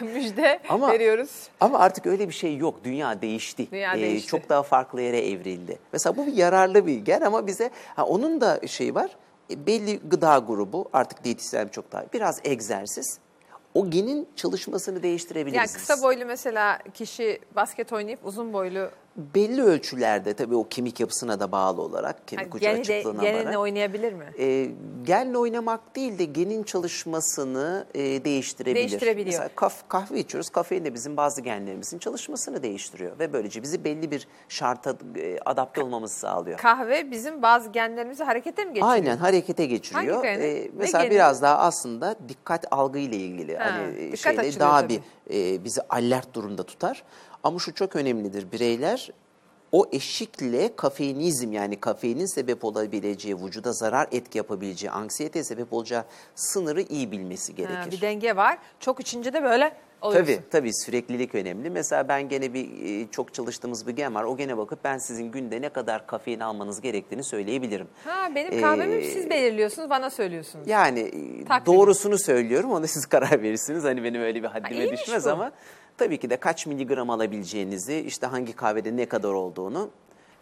müjde 0.00 0.60
Ama- 0.68 0.92
veriyoruz. 0.92 1.30
Ama 1.60 1.78
artık 1.78 2.06
öyle 2.06 2.28
bir 2.28 2.34
şey 2.34 2.56
yok. 2.56 2.84
Dünya 2.84 3.22
değişti. 3.22 3.70
Dünya 3.72 3.94
Ee, 3.94 4.00
değişti. 4.00 4.28
Çok 4.28 4.48
daha 4.48 4.62
farklı 4.62 5.00
yere 5.02 5.28
evrildi. 5.28 5.78
Mesela 5.92 6.16
bu 6.16 6.26
bir 6.26 6.32
yararlı 6.32 6.86
bir 6.86 6.96
gen 6.98 7.20
ama 7.20 7.46
bize 7.46 7.70
ha, 7.96 8.04
onun 8.04 8.40
da 8.40 8.60
şeyi 8.66 8.94
var. 8.94 9.10
Belli 9.66 10.00
gıda 10.08 10.38
grubu 10.38 10.88
artık 10.92 11.24
diyetisyen 11.24 11.68
çok 11.68 11.92
daha 11.92 12.04
biraz 12.12 12.40
egzersiz. 12.44 13.18
O 13.74 13.90
genin 13.90 14.28
çalışmasını 14.36 14.94
Yani 14.94 15.02
değiştirebilirsiniz. 15.02 15.72
kısa 15.72 16.02
boylu 16.02 16.26
mesela 16.26 16.78
kişi 16.94 17.40
basket 17.56 17.92
oynayıp 17.92 18.26
uzun 18.26 18.52
boylu 18.52 18.90
belli 19.16 19.62
ölçülerde 19.62 20.34
tabii 20.34 20.54
o 20.54 20.68
kemik 20.68 21.00
yapısına 21.00 21.40
da 21.40 21.52
bağlı 21.52 21.82
olarak, 21.82 22.28
kemik 22.28 22.62
yani 22.62 22.80
ucu 22.80 22.88
de, 22.88 22.96
açıklığına 22.96 23.22
genini 23.22 23.46
bağlı. 23.46 23.56
oynayabilir 23.56 24.12
mi? 24.12 24.24
E, 24.38 24.70
genle 25.02 25.38
oynamak 25.38 25.96
değil 25.96 26.18
de 26.18 26.24
genin 26.24 26.62
çalışmasını 26.62 27.86
e, 27.94 28.24
değiştirebilir. 28.24 28.74
Değiştirebiliyor. 28.74 29.26
Mesela 29.26 29.50
kaf- 29.56 29.88
kahve 29.88 30.18
içiyoruz. 30.18 30.50
Kafein 30.50 30.84
de 30.84 30.94
bizim 30.94 31.16
bazı 31.16 31.40
genlerimizin 31.40 31.98
çalışmasını 31.98 32.62
değiştiriyor. 32.62 33.18
Ve 33.18 33.32
böylece 33.32 33.62
bizi 33.62 33.84
belli 33.84 34.10
bir 34.10 34.28
şarta 34.48 34.96
e, 35.16 35.38
adapte 35.44 35.82
olmamızı 35.82 36.14
sağlıyor. 36.14 36.58
Kahve 36.58 37.10
bizim 37.10 37.42
bazı 37.42 37.70
genlerimizi 37.70 38.24
harekete 38.24 38.64
mi 38.64 38.68
geçiriyor? 38.68 38.92
Aynen 38.92 39.16
harekete 39.16 39.66
geçiriyor. 39.66 40.14
Hangi 40.14 40.28
geni? 40.28 40.44
E, 40.44 40.70
mesela 40.74 41.10
biraz 41.10 41.42
daha 41.42 41.58
aslında 41.58 42.16
dikkat 42.28 42.66
algı 42.70 42.98
ile 42.98 43.16
ilgili. 43.16 43.56
Ha, 43.56 43.64
hani 43.64 44.12
dikkat 44.12 44.18
şeyle 44.36 44.60
daha 44.60 44.80
tabii. 44.80 44.92
bir 44.94 45.00
e, 45.30 45.64
bizi 45.64 45.80
alert 45.88 46.34
durumda 46.34 46.62
tutar. 46.62 47.02
Ama 47.42 47.58
şu 47.58 47.74
çok 47.74 47.96
önemlidir. 47.96 48.52
Bireyler 48.52 49.10
o 49.72 49.86
eşikle 49.92 50.76
kafeinizm 50.76 51.52
yani 51.52 51.80
kafeinin 51.80 52.26
sebep 52.26 52.64
olabileceği, 52.64 53.36
vücuda 53.36 53.72
zarar 53.72 54.08
etki 54.12 54.38
yapabileceği, 54.38 54.90
anksiyeteye 54.90 55.44
sebep 55.44 55.72
olacağı 55.72 56.04
sınırı 56.34 56.82
iyi 56.82 57.10
bilmesi 57.10 57.54
gerekir. 57.54 57.74
Ha, 57.74 57.90
bir 57.90 58.00
denge 58.00 58.36
var. 58.36 58.58
Çok 58.80 59.00
içince 59.00 59.32
de 59.32 59.42
böyle 59.42 59.76
oluyorsun. 60.02 60.34
Tabii 60.34 60.42
tabii 60.50 60.74
süreklilik 60.84 61.34
önemli. 61.34 61.70
Mesela 61.70 62.08
ben 62.08 62.28
gene 62.28 62.54
bir 62.54 62.68
e, 62.84 63.10
çok 63.10 63.34
çalıştığımız 63.34 63.86
bir 63.86 63.92
gen 63.92 64.14
var. 64.14 64.24
O 64.24 64.36
gene 64.36 64.56
bakıp 64.56 64.84
ben 64.84 64.98
sizin 64.98 65.24
günde 65.32 65.60
ne 65.60 65.68
kadar 65.68 66.06
kafein 66.06 66.40
almanız 66.40 66.80
gerektiğini 66.80 67.24
söyleyebilirim. 67.24 67.88
Ha 68.04 68.28
benim 68.34 68.60
kahvemi 68.60 68.94
Ee, 68.94 69.10
siz 69.10 69.30
belirliyorsunuz, 69.30 69.90
bana 69.90 70.10
söylüyorsunuz. 70.10 70.68
Yani 70.68 71.00
e, 71.00 71.44
Takvim. 71.44 71.74
doğrusunu 71.74 72.18
söylüyorum 72.18 72.70
ona 72.70 72.86
siz 72.86 73.06
karar 73.12 73.42
verirsiniz. 73.42 73.84
Hani 73.84 74.04
benim 74.04 74.22
öyle 74.22 74.42
bir 74.42 74.48
haddime 74.48 74.76
iyiymiş 74.84 75.00
düşmez 75.02 75.24
bu. 75.26 75.30
ama 75.30 75.52
tabii 75.98 76.18
ki 76.18 76.30
de 76.30 76.36
kaç 76.36 76.66
miligram 76.66 77.10
alabileceğinizi, 77.10 77.96
işte 77.98 78.26
hangi 78.26 78.52
kahvede 78.52 78.96
ne 78.96 79.06
kadar 79.06 79.28
olduğunu. 79.32 79.90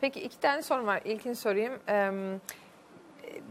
Peki 0.00 0.21
iki 0.21 0.40
tane 0.40 0.62
sorum 0.62 0.87
var. 0.87 1.00
İlkini 1.05 1.37
sorayım. 1.37 1.73
Ee, 1.88 2.11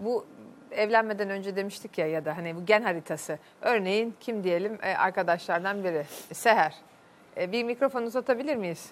bu 0.05 0.25
evlenmeden 0.71 1.29
önce 1.29 1.55
demiştik 1.55 1.97
ya 1.97 2.07
ya 2.07 2.25
da 2.25 2.38
hani 2.38 2.55
bu 2.55 2.65
gen 2.65 2.81
haritası. 2.81 3.39
Örneğin 3.61 4.13
kim 4.19 4.43
diyelim 4.43 4.77
e, 4.83 4.93
arkadaşlardan 4.95 5.83
biri 5.83 6.05
Seher. 6.33 6.75
E, 7.38 7.51
bir 7.51 7.63
mikrofon 7.63 8.03
uzatabilir 8.03 8.55
miyiz? 8.55 8.85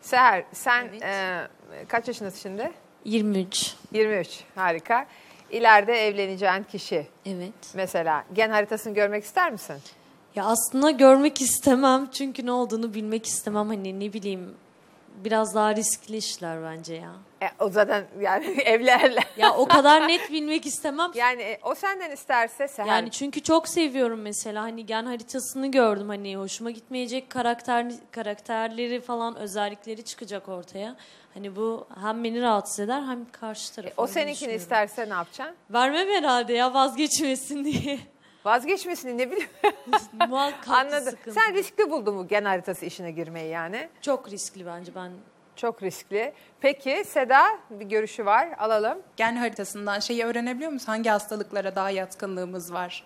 Seher 0.00 0.44
sen 0.52 0.86
Evet. 0.90 1.02
e, 1.02 1.40
kaç 1.88 2.08
yaşındasın 2.08 2.38
şimdi? 2.38 2.72
23. 3.04 3.74
23. 3.92 4.44
Harika. 4.54 5.06
İleride 5.50 6.06
evleneceğin 6.08 6.62
kişi 6.62 7.06
Evet. 7.26 7.52
mesela 7.74 8.24
gen 8.32 8.50
haritasını 8.50 8.94
görmek 8.94 9.24
ister 9.24 9.52
misin? 9.52 9.76
Ya 10.34 10.44
aslında 10.44 10.90
görmek 10.90 11.40
istemem 11.40 12.08
çünkü 12.12 12.46
ne 12.46 12.52
olduğunu 12.52 12.94
bilmek 12.94 13.26
istemem. 13.26 13.68
Hani 13.68 14.00
ne 14.00 14.12
bileyim 14.12 14.54
biraz 15.14 15.54
daha 15.54 15.76
riskli 15.76 16.16
işler 16.16 16.62
bence 16.62 16.94
ya. 16.94 17.12
E, 17.42 17.46
o 17.58 17.70
zaten 17.70 18.04
yani 18.20 18.46
evlerler. 18.64 19.26
Ya 19.36 19.54
o 19.54 19.68
kadar 19.68 20.08
net 20.08 20.32
bilmek 20.32 20.66
istemem. 20.66 21.10
Yani 21.14 21.42
e, 21.42 21.58
o 21.62 21.74
senden 21.74 22.10
isterse 22.10 22.68
Seher. 22.68 22.88
Yani 22.88 23.10
çünkü 23.10 23.42
çok 23.42 23.68
seviyorum 23.68 24.20
mesela 24.22 24.62
hani 24.62 24.86
gen 24.86 25.04
haritasını 25.06 25.70
gördüm 25.70 26.08
hani 26.08 26.36
hoşuma 26.36 26.70
gitmeyecek 26.70 27.30
karakter 27.30 27.86
karakterleri 28.10 29.00
falan 29.00 29.36
özellikleri 29.36 30.04
çıkacak 30.04 30.48
ortaya. 30.48 30.96
Hani 31.34 31.56
bu 31.56 31.86
hem 32.02 32.24
beni 32.24 32.42
rahatsız 32.42 32.80
eder 32.80 33.02
hem 33.02 33.30
karşı 33.32 33.74
tarafı. 33.74 33.94
o 33.96 34.02
öyle 34.02 34.12
seninkini 34.12 34.52
isterse 34.52 35.08
ne 35.08 35.14
yapacaksın? 35.14 35.56
Vermem 35.70 36.08
herhalde 36.08 36.52
ya 36.52 36.74
vazgeçmesin 36.74 37.64
diye. 37.64 37.98
Vazgeçmesini 38.44 39.18
ne 39.18 39.30
bileyim. 39.30 39.48
Muhakkak 40.28 40.68
Anladım. 40.68 41.10
sıkıntı. 41.10 41.32
Sen 41.32 41.54
riskli 41.54 41.90
buldun 41.90 42.18
bu 42.18 42.28
gen 42.28 42.44
haritası 42.44 42.84
işine 42.86 43.10
girmeyi 43.10 43.50
yani. 43.50 43.88
Çok 44.00 44.30
riskli 44.30 44.66
bence 44.66 44.94
ben 44.94 45.10
Çok 45.56 45.82
riskli. 45.82 46.32
Peki 46.60 47.04
Seda 47.06 47.58
bir 47.70 47.84
görüşü 47.86 48.26
var. 48.26 48.48
Alalım. 48.58 48.98
gen 49.16 49.36
haritasından 49.36 50.00
şeyi 50.00 50.24
öğrenebiliyor 50.24 50.72
musun? 50.72 50.86
Hangi 50.86 51.10
hastalıklara 51.10 51.74
daha 51.76 51.90
yatkınlığımız 51.90 52.72
var? 52.72 53.04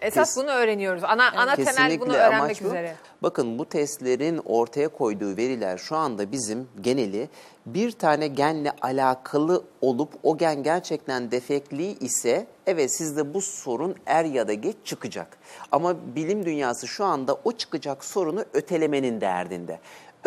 Esas 0.00 0.34
Kes- 0.34 0.42
bunu 0.42 0.50
öğreniyoruz. 0.50 1.04
Ana 1.04 1.32
ana 1.36 1.56
temel 1.56 2.00
bunu 2.00 2.12
öğrenmek 2.14 2.40
amaç 2.40 2.62
bu. 2.62 2.66
üzere. 2.66 2.94
Bakın 3.22 3.58
bu 3.58 3.64
testlerin 3.64 4.40
ortaya 4.44 4.88
koyduğu 4.88 5.36
veriler 5.36 5.78
şu 5.78 5.96
anda 5.96 6.32
bizim 6.32 6.68
geneli 6.80 7.28
bir 7.66 7.92
tane 7.92 8.28
genle 8.28 8.72
alakalı 8.82 9.64
olup 9.80 10.12
o 10.22 10.38
gen 10.38 10.62
gerçekten 10.62 11.30
defekli 11.30 11.86
ise 11.92 12.46
evet 12.66 12.96
sizde 12.96 13.34
bu 13.34 13.40
sorun 13.42 13.94
er 14.06 14.24
ya 14.24 14.48
da 14.48 14.52
geç 14.52 14.76
çıkacak. 14.84 15.38
Ama 15.72 15.96
bilim 16.16 16.44
dünyası 16.44 16.86
şu 16.86 17.04
anda 17.04 17.38
o 17.44 17.52
çıkacak 17.52 18.04
sorunu 18.04 18.44
ötelemenin 18.52 19.20
derdinde. 19.20 19.78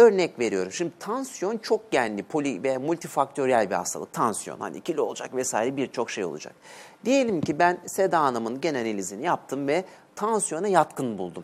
Örnek 0.01 0.39
veriyorum. 0.39 0.71
Şimdi 0.71 0.91
tansiyon 0.99 1.57
çok 1.57 1.91
genli, 1.91 2.23
poli 2.23 2.63
ve 2.63 2.77
multifaktöriyel 2.77 3.69
bir 3.69 3.75
hastalık. 3.75 4.13
Tansiyon 4.13 4.59
hani 4.59 4.81
kilo 4.81 5.03
olacak 5.03 5.35
vesaire 5.35 5.77
birçok 5.77 6.11
şey 6.11 6.25
olacak. 6.25 6.53
Diyelim 7.05 7.41
ki 7.41 7.59
ben 7.59 7.77
Seda 7.85 8.21
Hanım'ın 8.21 8.61
gen 8.61 8.75
analizini 8.75 9.25
yaptım 9.25 9.67
ve 9.67 9.85
tansiyona 10.15 10.67
yatkın 10.67 11.17
buldum. 11.17 11.43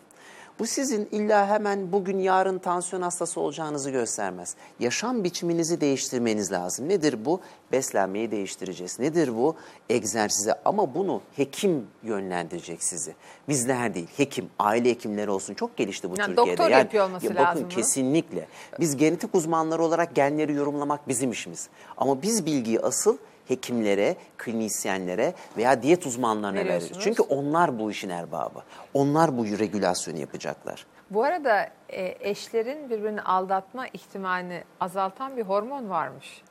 Bu 0.59 0.65
sizin 0.65 1.07
illa 1.11 1.47
hemen 1.47 1.91
bugün 1.91 2.19
yarın 2.19 2.59
tansiyon 2.59 3.01
hastası 3.01 3.39
olacağınızı 3.39 3.91
göstermez. 3.91 4.55
Yaşam 4.79 5.23
biçiminizi 5.23 5.81
değiştirmeniz 5.81 6.51
lazım. 6.51 6.89
Nedir 6.89 7.25
bu? 7.25 7.41
Beslenmeyi 7.71 8.31
değiştireceğiz. 8.31 8.99
Nedir 8.99 9.35
bu? 9.35 9.55
Egzersize 9.89 10.55
ama 10.65 10.95
bunu 10.95 11.21
hekim 11.35 11.87
yönlendirecek 12.03 12.83
sizi. 12.83 13.15
Bizler 13.49 13.93
değil, 13.93 14.07
hekim, 14.17 14.49
aile 14.59 14.89
hekimleri 14.89 15.31
olsun. 15.31 15.53
Çok 15.53 15.77
gelişti 15.77 16.11
bu 16.11 16.15
Yani 16.19 16.35
Türkiye'de. 16.35 16.57
doktor 16.57 16.69
yapıyor 16.69 17.05
olması 17.05 17.25
ya 17.25 17.31
bakın, 17.31 17.43
lazım 17.43 17.63
bunu. 17.63 17.69
Kesinlikle. 17.69 18.47
Biz 18.79 18.97
genetik 18.97 19.35
uzmanları 19.35 19.83
olarak 19.83 20.15
genleri 20.15 20.53
yorumlamak 20.53 21.07
bizim 21.07 21.31
işimiz. 21.31 21.69
Ama 21.97 22.21
biz 22.21 22.45
bilgiyi 22.45 22.79
asıl 22.79 23.17
hekimlere, 23.47 24.15
klinisyenlere 24.37 25.33
veya 25.57 25.81
diyet 25.83 26.05
uzmanlarına. 26.05 26.59
Veriyorsunuz. 26.59 27.03
Çünkü 27.03 27.21
onlar 27.21 27.79
bu 27.79 27.91
işin 27.91 28.09
erbabı. 28.09 28.59
Onlar 28.93 29.37
bu 29.37 29.45
regülasyonu 29.45 30.19
yapacaklar. 30.19 30.85
Bu 31.09 31.23
arada 31.23 31.69
e, 31.89 32.29
eşlerin 32.29 32.89
birbirini 32.89 33.21
aldatma 33.21 33.87
ihtimalini 33.87 34.63
azaltan 34.79 35.37
bir 35.37 35.43
hormon 35.43 35.89
varmış. 35.89 36.41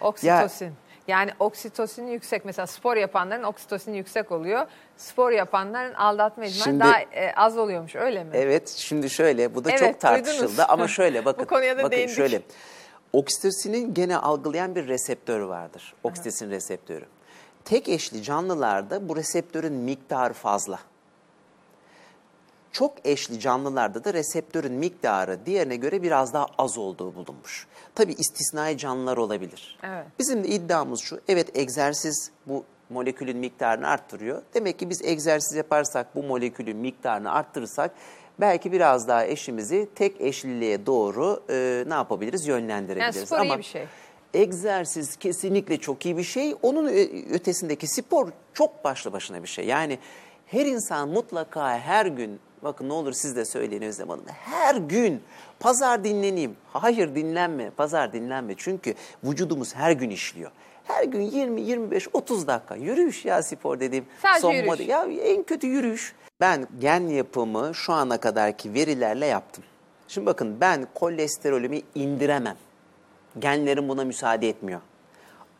Oksitosin. 0.00 0.72
Yani 1.08 1.30
oksitosini 1.38 2.12
yüksek. 2.12 2.44
Mesela 2.44 2.66
spor 2.66 2.96
yapanların 2.96 3.42
oksitosini 3.42 3.96
yüksek 3.96 4.32
oluyor. 4.32 4.66
Spor 4.96 5.30
yapanların 5.30 5.94
aldatma 5.94 6.44
ihtimali 6.44 6.64
Şimdi- 6.64 6.80
daha 6.84 7.00
e, 7.00 7.34
az 7.36 7.58
oluyormuş 7.58 7.96
öyle 7.96 8.24
mi? 8.24 8.30
Evet, 8.34 8.68
şimdi 8.68 9.10
şöyle, 9.10 9.54
bu 9.54 9.64
da 9.64 9.70
Evet, 9.70 9.80
çok 9.80 10.00
tartışıldı 10.00 10.38
duydunuz. 10.48 10.60
ama 10.68 10.88
şöyle 10.88 11.24
bakın. 11.24 11.44
Bu 11.44 11.48
konuya 11.48 11.74
da 11.78 11.82
bakın 11.82 11.90
değindik. 11.96 12.16
şöyle. 12.16 12.42
Oksitosinin 13.14 13.94
gene 13.94 14.16
algılayan 14.16 14.74
bir 14.74 14.88
reseptör 14.88 15.40
vardır. 15.40 15.94
Oksitosin 16.02 16.50
reseptörü. 16.50 17.04
Tek 17.64 17.88
eşli 17.88 18.22
canlılarda 18.22 19.08
bu 19.08 19.16
reseptörün 19.16 19.72
miktarı 19.72 20.34
fazla. 20.34 20.78
Çok 22.72 23.06
eşli 23.06 23.40
canlılarda 23.40 24.04
da 24.04 24.14
reseptörün 24.14 24.72
miktarı 24.72 25.46
diğerine 25.46 25.76
göre 25.76 26.02
biraz 26.02 26.32
daha 26.32 26.46
az 26.58 26.78
olduğu 26.78 27.14
bulunmuş. 27.14 27.66
Tabii 27.94 28.12
istisnai 28.12 28.78
canlılar 28.78 29.16
olabilir. 29.16 29.78
Evet. 29.82 30.06
Bizim 30.18 30.44
de 30.44 30.48
iddiamız 30.48 31.00
şu, 31.00 31.20
evet 31.28 31.56
egzersiz 31.56 32.30
bu 32.46 32.64
molekülün 32.90 33.36
miktarını 33.36 33.88
arttırıyor. 33.88 34.42
Demek 34.54 34.78
ki 34.78 34.90
biz 34.90 35.02
egzersiz 35.04 35.56
yaparsak 35.56 36.16
bu 36.16 36.22
molekülün 36.22 36.76
miktarını 36.76 37.32
arttırırsak 37.32 37.90
belki 38.40 38.72
biraz 38.72 39.08
daha 39.08 39.26
eşimizi 39.26 39.88
tek 39.94 40.20
eşliliğe 40.20 40.86
doğru 40.86 41.42
e, 41.50 41.84
ne 41.88 41.94
yapabiliriz 41.94 42.46
yönlendirebiliriz. 42.46 43.16
Yani 43.16 43.26
spor 43.26 43.44
iyi 43.44 43.58
bir 43.58 43.62
şey. 43.62 43.84
Egzersiz 44.34 45.16
kesinlikle 45.16 45.76
çok 45.76 46.06
iyi 46.06 46.16
bir 46.16 46.22
şey. 46.22 46.54
Onun 46.62 46.86
ö- 46.86 47.34
ötesindeki 47.34 47.86
spor 47.86 48.28
çok 48.54 48.84
başlı 48.84 49.12
başına 49.12 49.42
bir 49.42 49.48
şey. 49.48 49.66
Yani 49.66 49.98
her 50.46 50.66
insan 50.66 51.08
mutlaka 51.08 51.78
her 51.78 52.06
gün, 52.06 52.40
bakın 52.62 52.88
ne 52.88 52.92
olur 52.92 53.12
siz 53.12 53.36
de 53.36 53.44
söyleyin 53.44 53.82
Özlem 53.82 54.08
Hanım, 54.08 54.24
her 54.28 54.74
gün 54.74 55.22
pazar 55.60 56.04
dinleneyim. 56.04 56.56
Hayır 56.72 57.14
dinlenme, 57.14 57.70
pazar 57.70 58.12
dinlenme. 58.12 58.54
Çünkü 58.56 58.94
vücudumuz 59.24 59.74
her 59.74 59.92
gün 59.92 60.10
işliyor. 60.10 60.50
Her 60.84 61.04
gün 61.04 61.20
20, 61.20 61.60
25, 61.60 62.08
30 62.12 62.46
dakika 62.46 62.76
yürüyüş 62.76 63.24
ya 63.24 63.42
spor 63.42 63.80
dediğim. 63.80 64.06
Sadece 64.22 64.40
son 64.40 64.50
yürüyüş. 64.52 64.66
model. 64.68 64.88
Ya 64.88 65.04
en 65.04 65.42
kötü 65.42 65.66
yürüyüş. 65.66 66.14
Ben 66.40 66.66
gen 66.80 67.00
yapımı 67.00 67.74
şu 67.74 67.92
ana 67.92 68.16
kadarki 68.18 68.74
verilerle 68.74 69.26
yaptım. 69.26 69.64
Şimdi 70.08 70.26
bakın 70.26 70.56
ben 70.60 70.86
kolesterolümü 70.94 71.80
indiremem. 71.94 72.56
Genlerim 73.38 73.88
buna 73.88 74.04
müsaade 74.04 74.48
etmiyor. 74.48 74.80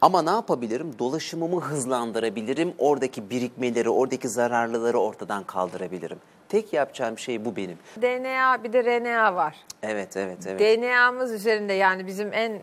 Ama 0.01 0.23
ne 0.23 0.31
yapabilirim? 0.31 0.95
Dolaşımımı 0.99 1.61
hızlandırabilirim. 1.61 2.75
Oradaki 2.79 3.31
birikmeleri, 3.31 3.89
oradaki 3.91 4.29
zararlıları 4.29 4.99
ortadan 4.99 5.45
kaldırabilirim. 5.45 6.19
Tek 6.49 6.73
yapacağım 6.73 7.19
şey 7.19 7.45
bu 7.45 7.57
benim. 7.57 7.79
DNA 8.03 8.65
bir 8.65 8.73
de 8.73 8.85
RNA 8.85 9.35
var. 9.35 9.57
Evet, 9.83 10.17
evet, 10.17 10.39
evet. 10.47 10.61
DNA'mız 10.83 11.33
üzerinde 11.33 11.73
yani 11.73 12.07
bizim 12.07 12.33
en 12.33 12.63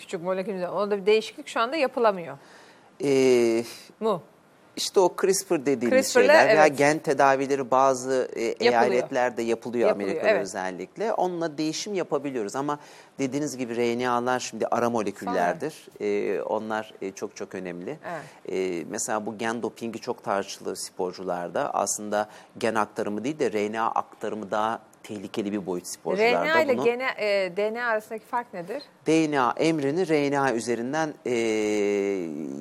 küçük 0.00 0.22
molekülümüzde 0.22 0.68
onda 0.68 0.98
bir 0.98 1.06
değişiklik 1.06 1.48
şu 1.48 1.60
anda 1.60 1.76
yapılamıyor 1.76 2.38
Ee, 3.04 3.64
mu? 4.00 4.22
İşte 4.76 5.00
o 5.00 5.14
CRISPR 5.20 5.66
dediğimiz 5.66 6.06
CRISPR'le, 6.06 6.20
şeyler 6.20 6.48
veya 6.48 6.66
evet. 6.66 6.78
gen 6.78 6.98
tedavileri 6.98 7.70
bazı 7.70 8.28
e, 8.36 8.42
eyaletlerde 8.42 9.42
yapılıyor, 9.42 9.88
Yapılıyor, 9.88 10.08
Amerika'da 10.10 10.30
evet. 10.30 10.42
özellikle. 10.42 11.12
Onunla 11.12 11.58
değişim 11.58 11.94
yapabiliyoruz 11.94 12.56
ama 12.56 12.78
dediğiniz 13.18 13.56
gibi 13.56 13.76
RNA'lar 13.76 14.40
şimdi 14.40 14.66
ara 14.66 14.90
moleküllerdir. 14.90 15.74
E, 16.00 16.40
onlar 16.42 16.94
e, 17.02 17.12
çok 17.12 17.36
çok 17.36 17.54
önemli. 17.54 17.98
Evet. 18.10 18.56
E, 18.82 18.84
mesela 18.90 19.26
bu 19.26 19.38
gen 19.38 19.62
dopingi 19.62 19.98
çok 20.00 20.24
tartışılır 20.24 20.76
sporcularda. 20.76 21.74
Aslında 21.74 22.28
gen 22.58 22.74
aktarımı 22.74 23.24
değil 23.24 23.38
de 23.38 23.52
RNA 23.52 23.90
aktarımı 23.90 24.50
daha 24.50 24.78
tehlikeli 25.02 25.52
bir 25.52 25.66
boyut 25.66 25.86
sporcularda. 25.86 26.44
RNA 26.46 26.60
ile 26.62 26.76
Bunu- 26.76 26.84
gene, 26.84 27.06
e, 27.18 27.56
DNA 27.56 27.86
arasındaki 27.86 28.24
fark 28.24 28.54
nedir? 28.54 28.82
DNA 29.06 29.54
emrini 29.56 30.08
RNA 30.08 30.54
üzerinden 30.54 31.14
e, 31.26 31.32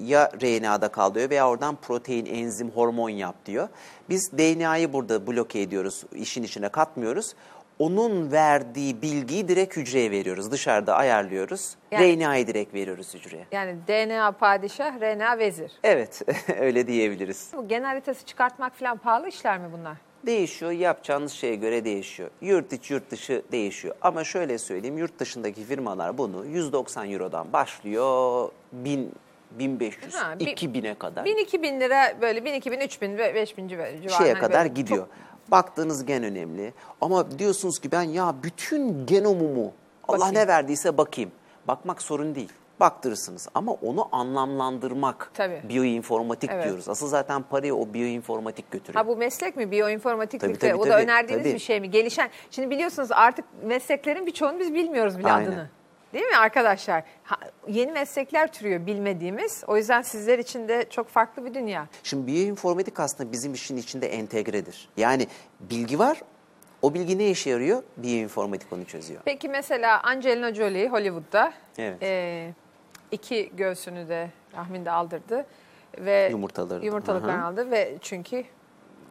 ya 0.06 0.32
RNA'da 0.42 0.88
kal 0.88 1.16
diyor 1.16 1.30
veya 1.30 1.50
oradan 1.50 1.76
protein, 1.76 2.26
enzim, 2.26 2.70
hormon 2.72 3.10
yap 3.10 3.36
diyor. 3.46 3.68
Biz 4.10 4.32
DNA'yı 4.38 4.94
burada 4.94 5.28
bloke 5.28 5.62
ediyoruz, 5.62 6.04
işin 6.16 6.44
içine 6.44 6.70
katmıyoruz. 6.70 7.34
Onun 7.80 8.32
verdiği 8.32 9.02
bilgiyi 9.02 9.48
direkt 9.48 9.78
hücreye 9.78 10.12
veriyoruz. 10.12 10.52
Dışarıda 10.52 10.96
ayarlıyoruz. 10.96 11.76
Yani- 11.92 12.18
RNA'yı 12.20 12.48
direkt 12.48 12.74
veriyoruz 12.74 13.14
hücreye. 13.14 13.46
Yani 13.52 13.76
DNA 13.88 14.32
padişah, 14.32 15.00
RNA 15.02 15.38
vezir. 15.40 15.72
Evet, 15.84 16.22
öyle 16.60 16.88
diyebiliriz. 16.88 17.50
Bu 17.58 17.68
gen 17.68 17.84
haritası 17.84 18.26
çıkartmak 18.26 18.76
falan 18.76 18.98
pahalı 18.98 19.28
işler 19.28 19.58
mi 19.60 19.68
bunlar? 19.78 19.98
Değişiyor, 20.26 20.72
yapacağınız 20.72 21.32
şeye 21.32 21.56
göre 21.56 21.86
değişiyor. 21.86 22.30
Yurt 22.42 22.74
içi, 22.74 22.94
yurt 22.94 23.12
dışı 23.12 23.42
değişiyor. 23.52 23.96
Ama 24.02 24.24
şöyle 24.24 24.58
söyleyeyim, 24.58 24.98
yurt 24.98 25.20
dışındaki 25.20 25.64
firmalar 25.64 26.18
bunu 26.18 26.46
190 26.46 27.12
Euro'dan 27.12 27.54
başlıyor, 27.54 28.50
1000, 28.72 29.12
1500, 29.60 30.16
Ha, 30.16 30.40
bir- 30.40 30.48
2000'e 30.48 30.94
kadar. 30.94 31.26
1000-2000 31.26 31.80
lira 31.80 32.22
böyle 32.22 32.40
1000-2000, 32.46 32.80
3000 32.86 33.18
ve 33.18 33.36
5000 33.36 33.68
civarında. 33.68 34.10
şeye 34.10 34.34
kadar 34.34 34.64
böyle 34.64 34.74
gidiyor. 34.74 35.00
çok- 35.06 35.52
Baktığınız 35.52 36.06
gen 36.06 36.24
önemli. 36.24 36.74
Ama 37.02 37.40
diyorsunuz 37.40 37.80
ki 37.80 37.92
ben 37.92 38.02
ya 38.02 38.36
bütün 38.44 39.06
genomumu 39.06 39.74
Allah 40.08 40.18
Bakayım. 40.18 40.36
ne 40.36 40.48
verdiyse 40.48 40.98
bakayım. 40.98 41.32
Bakmak 41.68 42.02
sorun 42.02 42.36
değil. 42.36 42.50
Baktırırsınız 42.80 43.48
ama 43.56 43.72
onu 43.72 44.10
anlamlandırmak 44.12 45.32
Tabii. 45.34 45.62
biyoinformatik 45.70 46.50
Evet. 46.54 46.66
diyoruz. 46.66 46.90
Asıl 46.90 47.08
zaten 47.08 47.42
parayı 47.44 47.76
o 47.76 47.94
biyoinformatik 47.94 48.72
götürüyor. 48.72 49.04
Ha 49.04 49.08
bu 49.08 49.18
meslek 49.18 49.56
mi? 49.58 49.72
Biyoinformatiklikte 49.72 50.48
Tabii, 50.60 50.72
tabii, 50.72 50.82
o 50.82 50.86
da 50.86 50.90
tabii, 50.90 51.04
önerdiğiniz 51.04 51.44
tabii. 51.46 51.54
bir 51.54 51.60
şey 51.60 51.80
mi? 51.80 51.92
Gelişen. 51.92 52.30
Şimdi 52.52 52.70
biliyorsunuz 52.70 53.10
artık 53.12 53.46
mesleklerin 53.64 54.26
birçoğunu 54.26 54.60
biz 54.60 54.74
bilmiyoruz 54.74 55.20
bile 55.20 55.32
Aynen. 55.32 55.48
adını. 55.52 55.70
Değil 56.14 56.26
mi 56.26 56.38
arkadaşlar? 56.38 57.04
Ha, 57.24 57.36
yeni 57.68 57.92
meslekler 57.92 58.52
türüyor 58.54 58.86
bilmediğimiz. 58.86 59.64
O 59.68 59.78
yüzden 59.78 60.02
sizler 60.02 60.40
için 60.40 60.68
de 60.68 60.86
çok 60.90 61.08
farklı 61.10 61.46
bir 61.46 61.54
dünya. 61.54 61.88
Şimdi 62.04 62.28
biyoinformatik 62.28 63.00
aslında 63.00 63.32
bizim 63.32 63.54
işin 63.54 63.78
içinde 63.78 64.08
entegredir. 64.08 64.90
Yani 64.98 65.28
bilgi 65.60 66.00
var, 66.00 66.22
o 66.82 66.94
bilgi 66.94 67.18
ne 67.18 67.30
işe 67.30 67.50
yarıyor? 67.50 67.84
Biyoinformatik 67.98 68.74
onu 68.74 68.86
çözüyor. 68.86 69.22
Peki 69.26 69.50
mesela 69.50 70.02
Angelina 70.04 70.54
Jolie 70.54 70.88
Hollywood'da 70.90 71.54
Evet. 71.78 72.04
e, 72.04 72.54
iki 73.12 73.52
göğsünü 73.56 74.10
de 74.10 74.30
rahminde 74.56 74.92
aldırdı 74.92 75.46
ve 75.98 76.28
Yumurtaları. 76.32 76.86
yumurtalıklarını 76.86 77.46
aldı 77.46 77.72
ve 77.72 77.98
çünkü 78.02 78.44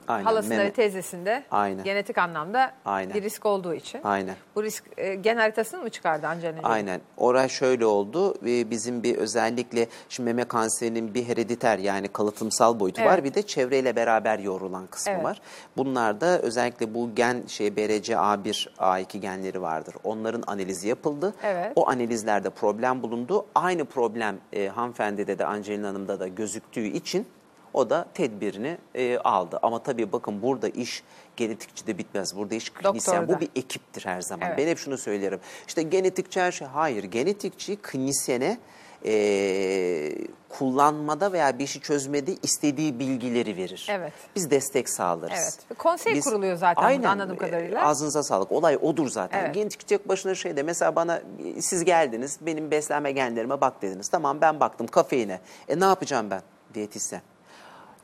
Aynen. 0.09 0.25
halasında 0.25 0.55
meme- 0.55 0.64
ve 0.64 0.71
teyzesinde 0.73 1.42
Aynen. 1.51 1.85
genetik 1.85 2.18
anlamda 2.18 2.73
Aynen. 2.85 3.14
bir 3.14 3.23
risk 3.23 3.47
olduğu 3.47 3.75
için. 3.75 4.01
Aynen. 4.05 4.35
Bu 4.57 4.62
risk 4.62 4.85
e, 4.97 5.14
gen 5.14 5.37
haritasını 5.37 5.83
mı 5.83 5.90
çıkardı 5.90 6.27
Angelina 6.27 6.57
Jolie? 6.57 6.73
Aynen. 6.73 7.01
Orada 7.16 7.49
şöyle 7.49 7.87
oldu. 7.87 8.35
Ve 8.42 8.71
Bizim 8.71 9.03
bir 9.03 9.16
özellikle 9.16 9.87
şimdi 10.09 10.27
meme 10.27 10.44
kanserinin 10.44 11.14
bir 11.14 11.29
herediter 11.29 11.79
yani 11.79 12.09
kalıtımsal 12.09 12.81
boyutu 12.81 13.03
var. 13.03 13.14
Evet. 13.14 13.25
Bir 13.25 13.35
de 13.35 13.42
çevreyle 13.42 13.97
beraber 13.97 14.38
yoğrulan 14.38 14.87
kısmı 14.87 15.12
Evet. 15.12 15.25
var. 15.25 15.40
Bunlarda 15.77 16.38
özellikle 16.38 16.94
bu 16.94 17.14
gen 17.14 17.42
şey 17.47 17.77
BRCA 17.77 18.18
A1, 18.18 18.68
A2 18.79 19.18
genleri 19.18 19.62
vardır. 19.62 19.94
Onların 20.05 20.42
analizi 20.47 20.88
yapıldı. 20.88 21.35
Evet. 21.42 21.73
O 21.77 21.88
analizlerde 21.88 22.51
problem 22.51 23.03
bulundu. 23.03 23.47
Aynı 23.55 23.85
problem 23.85 24.37
e, 24.53 24.68
hanımefendide 24.68 25.38
de 25.38 25.47
Angelina 25.47 25.88
Hanım'da 25.88 26.21
da 26.21 26.29
gözüktüğü 26.29 26.85
için 26.87 27.27
o 27.75 27.91
da 27.91 28.07
tedbirini 28.15 28.79
e, 28.95 29.19
aldı. 29.19 29.59
Ama 29.63 29.83
tabii 29.83 30.13
bakın 30.13 30.43
burada 30.43 30.69
iş 30.69 31.03
genetikçide 31.37 31.99
bitmez. 31.99 32.37
Burada 32.37 32.55
iş 32.55 32.71
klinisyen. 32.71 33.17
Doktorda. 33.17 33.37
Bu 33.37 33.41
bir 33.41 33.51
ekiptir 33.57 34.05
her 34.05 34.21
zaman. 34.21 34.49
Evet. 34.49 34.59
Ben 34.59 34.67
hep 34.67 34.79
şunu 34.79 34.99
söylerim. 34.99 35.41
İşte 35.69 35.83
genetikçi 35.83 36.41
her 36.41 36.53
şey. 36.53 36.69
Hayır. 36.69 37.05
Genetikçi 37.05 37.77
klinisyene 37.77 38.59
e, 39.05 40.13
kullanmada 40.49 41.33
veya 41.33 41.59
bir 41.59 41.65
işi 41.65 41.81
çözmede 41.81 42.35
istediği 42.43 42.99
bilgileri 42.99 43.57
verir. 43.57 43.87
Evet. 43.91 44.13
Biz 44.37 44.51
destek 44.51 44.89
sağlarız. 44.89 45.59
Evet. 45.69 45.79
Konsey 45.79 46.21
kuruluyor 46.21 46.57
zaten 46.57 46.97
burada 46.97 47.11
anladığım 47.11 47.35
e, 47.35 47.39
kadarıyla. 47.39 47.87
Ağzınıza 47.87 48.23
sağlık. 48.23 48.53
Olay 48.53 48.79
odur 48.83 49.09
zaten. 49.09 49.45
Evet. 49.45 49.55
Genetikçi 49.55 49.87
tek 49.87 50.09
başına 50.09 50.35
şey 50.35 50.57
de 50.57 50.63
mesela 50.63 50.97
bana 50.97 51.23
siz 51.61 51.85
geldiniz 51.85 52.39
benim 52.41 52.71
beslenme 52.71 53.13
genlerime 53.13 53.61
bak 53.61 53.83
dediniz. 53.83 54.09
Tamam 54.09 54.41
ben 54.41 54.61
baktım 54.61 54.87
kafeine. 54.87 55.41
E 55.69 55.81
ne 55.81 55.85
yapacağım 55.85 56.31
ben 56.31 56.43
diyetisyen? 56.75 57.23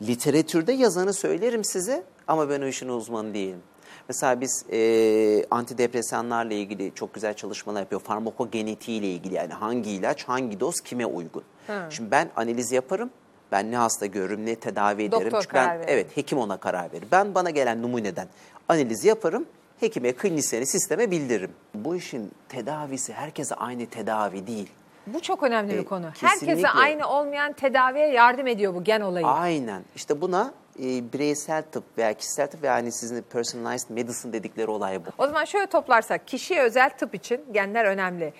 Literatürde 0.02 0.72
yazanı 0.72 1.12
söylerim 1.12 1.64
size 1.64 2.02
ama 2.28 2.50
ben 2.50 2.60
o 2.60 2.66
işin 2.66 2.88
uzmanı 2.88 3.34
değilim. 3.34 3.62
Mesela 4.08 4.40
biz 4.40 4.64
e, 4.72 5.46
antidepresanlarla 5.50 6.54
ilgili 6.54 6.92
çok 6.94 7.14
güzel 7.14 7.34
çalışmalar 7.34 7.80
yapıyor. 7.80 8.00
Farmakogenetiği 8.00 9.00
ile 9.00 9.06
ilgili 9.06 9.34
yani 9.34 9.52
hangi 9.52 9.90
ilaç, 9.90 10.24
hangi 10.24 10.60
doz 10.60 10.80
kime 10.80 11.06
uygun. 11.06 11.42
Şimdi 11.90 12.10
ben 12.10 12.30
analiz 12.36 12.72
yaparım. 12.72 13.10
Ben 13.52 13.70
ne 13.70 13.76
hasta 13.76 14.06
görürüm, 14.06 14.46
ne 14.46 14.54
tedavi 14.54 15.02
ederim. 15.02 15.24
Doktor 15.24 15.42
Çünkü 15.42 15.54
ben, 15.54 15.78
verir. 15.78 15.88
Evet, 15.88 16.16
hekim 16.16 16.38
ona 16.38 16.56
karar 16.56 16.92
verir. 16.92 17.06
Ben 17.12 17.34
bana 17.34 17.50
gelen 17.50 17.82
numuneden 17.82 18.28
analiz 18.68 19.04
yaparım. 19.04 19.46
Hekime, 19.80 20.12
klinisyene, 20.12 20.66
sisteme 20.66 21.10
bildiririm. 21.10 21.50
Bu 21.74 21.96
işin 21.96 22.30
tedavisi 22.48 23.12
herkese 23.12 23.54
aynı 23.54 23.86
tedavi 23.86 24.46
değil. 24.46 24.68
Bu 25.06 25.20
çok 25.20 25.42
önemli 25.42 25.74
E, 25.74 25.78
bir 25.78 25.84
konu. 25.84 26.06
Herkese 26.20 26.68
aynı 26.68 27.08
olmayan 27.08 27.52
tedaviye 27.52 28.08
yardım 28.08 28.46
ediyor 28.46 28.74
bu 28.74 28.84
gen 28.84 29.00
olayı. 29.00 29.26
Aynen. 29.26 29.82
İşte 29.96 30.20
buna 30.20 30.54
e, 30.78 31.12
bireysel 31.12 31.62
tıp 31.62 31.84
veya 31.98 32.14
kişisel 32.14 32.46
tıp 32.50 32.62
veya 32.62 32.74
hani 32.74 32.92
sizin 32.92 33.22
personalized 33.22 33.90
medicine 33.90 34.32
dedikleri 34.32 34.66
olay 34.70 35.06
bu. 35.06 35.08
O 35.18 35.26
zaman 35.26 35.44
şöyle 35.44 35.66
toplarsak 35.66 36.26
kişiye 36.28 36.62
özel 36.62 36.90
tıp 36.90 37.14
için 37.14 37.40
genler 37.52 37.84
önemli. 37.84 38.32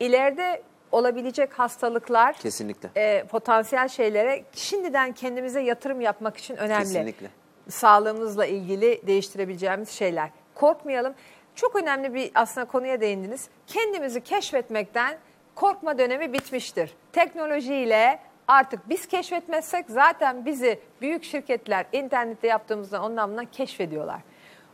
İleride 0.00 0.62
olabilecek 0.92 1.58
hastalıklar, 1.58 2.32
Kesinlikle. 2.38 2.90
e, 2.96 3.24
potansiyel 3.24 3.88
şeylere 3.88 4.44
şimdiden 4.52 5.12
kendimize 5.12 5.60
yatırım 5.60 6.00
yapmak 6.00 6.36
için 6.36 6.56
önemli. 6.56 6.82
Kesinlikle. 6.84 7.28
Sağlığımızla 7.68 8.46
ilgili 8.46 9.06
değiştirebileceğimiz 9.06 9.88
şeyler. 9.88 10.30
Korkmayalım. 10.54 11.14
Çok 11.54 11.76
önemli 11.76 12.14
bir 12.14 12.30
aslında 12.34 12.66
konuya 12.66 13.00
değindiniz. 13.00 13.48
Kendimizi 13.66 14.20
keşfetmekten 14.20 15.18
korkma 15.60 15.98
dönemi 15.98 16.32
bitmiştir. 16.32 16.90
Teknolojiyle 17.12 18.18
artık 18.48 18.88
biz 18.88 19.06
keşfetmezsek 19.06 19.90
zaten 19.90 20.46
bizi 20.46 20.80
büyük 21.00 21.24
şirketler 21.24 21.86
internette 21.92 22.46
yaptığımızda 22.46 23.02
ondan 23.02 23.30
bundan 23.30 23.46
keşfediyorlar. 23.46 24.20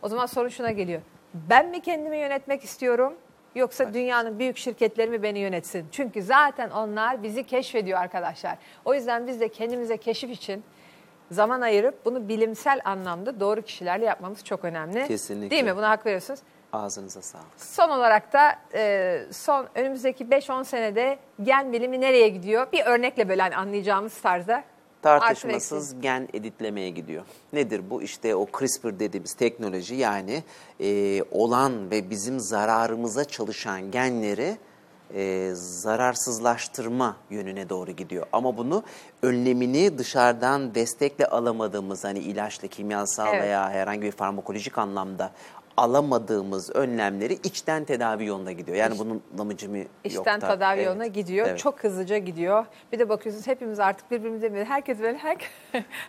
O 0.03 0.09
zaman 0.09 0.27
sorun 0.27 0.49
şuna 0.49 0.71
geliyor. 0.71 1.01
Ben 1.35 1.69
mi 1.69 1.81
kendimi 1.81 2.17
yönetmek 2.19 2.65
istiyorum 2.65 3.15
Yoksa 3.55 3.95
dünyanın 3.95 4.39
büyük 4.39 4.57
şirketleri 4.57 5.11
mi 5.11 5.23
beni 5.23 5.39
yönetsin? 5.39 5.87
Çünkü 5.93 6.23
zaten 6.23 6.71
onlar 6.71 7.23
bizi 7.23 7.45
keşfediyor 7.45 7.99
arkadaşlar. 7.99 8.59
O 8.85 8.95
yüzden 8.95 9.27
biz 9.27 9.41
de 9.41 9.49
kendimize 9.49 9.97
keşif 9.97 10.31
için 10.31 10.65
zaman 11.31 11.61
ayırıp 11.61 12.05
bunu 12.05 12.29
bilimsel 12.29 12.81
anlamda 12.85 13.41
doğru 13.41 13.63
kişilerle 13.63 14.05
yapmamız 14.05 14.45
çok 14.45 14.65
önemli. 14.65 15.07
Kesinlikle. 15.07 15.51
Değil 15.51 15.65
mi? 15.65 15.77
Buna 15.77 15.91
hak 15.91 16.07
veriyorsunuz. 16.07 16.41
Ağzınıza 16.77 17.23
sağlık. 17.23 17.47
Son 17.57 17.89
olarak 17.89 18.33
da 18.33 18.57
e, 18.75 19.23
son 19.33 19.67
önümüzdeki 19.75 20.25
5-10 20.25 20.65
senede 20.65 21.19
gen 21.43 21.73
bilimi 21.73 22.01
nereye 22.01 22.29
gidiyor? 22.29 22.67
Bir 22.73 22.85
örnekle 22.85 23.29
böyle 23.29 23.43
hani 23.43 23.57
anlayacağımız 23.57 24.21
tarzda. 24.21 24.55
Artı 25.05 25.25
Tartışmasız 25.27 26.01
gen 26.01 26.29
editlemeye 26.33 26.91
gidiyor. 26.91 27.25
Nedir 27.53 27.91
bu? 27.91 28.03
İşte 28.03 28.35
o 28.35 28.47
CRISPR 28.59 28.99
dediğimiz 29.01 29.35
teknoloji 29.35 29.95
yani 29.95 30.43
e, 30.81 31.23
olan 31.31 31.91
ve 31.91 32.11
bizim 32.11 32.41
zararımıza 32.41 33.25
çalışan 33.25 33.91
genleri 33.91 34.57
e, 35.15 35.51
zararsızlaştırma 35.55 37.17
yönüne 37.31 37.69
doğru 37.69 37.91
gidiyor. 37.91 38.27
Ama 38.33 38.57
bunu 38.57 38.83
önlemini 39.23 39.99
dışarıdan 39.99 40.75
destekle 40.75 41.27
alamadığımız 41.27 42.05
hani 42.05 42.19
ilaçla, 42.19 42.69
kimyasal 42.69 43.35
Evet. 43.35 43.43
veya 43.43 43.71
herhangi 43.71 44.03
bir 44.03 44.13
farmakolojik 44.13 44.79
anlamda 44.79 45.31
alamadığımız 45.77 46.71
önlemleri 46.77 47.33
içten 47.33 47.85
tedavi 47.85 48.27
yoluna 48.27 48.53
gidiyor. 48.53 48.77
Yani 48.77 48.99
bunun 48.99 49.23
amacımı 49.39 49.79
yok 49.79 49.87
İşten 50.05 50.41
da- 50.41 50.49
tedavi 50.49 50.77
Evet. 50.77 50.87
yoluna 50.87 51.07
gidiyor. 51.07 51.47
Evet. 51.47 51.59
Çok 51.59 51.85
hızlıca 51.85 52.19
gidiyor. 52.19 52.67
Bir 52.93 52.99
de 52.99 53.09
bakıyorsunuz 53.09 53.47
hepimiz 53.47 53.81
artık 53.81 54.11
birbirimize 54.11 54.53
böyle 54.53 54.65
herkes 54.65 55.01
böyle 55.01 55.19
herkes, 55.19 55.49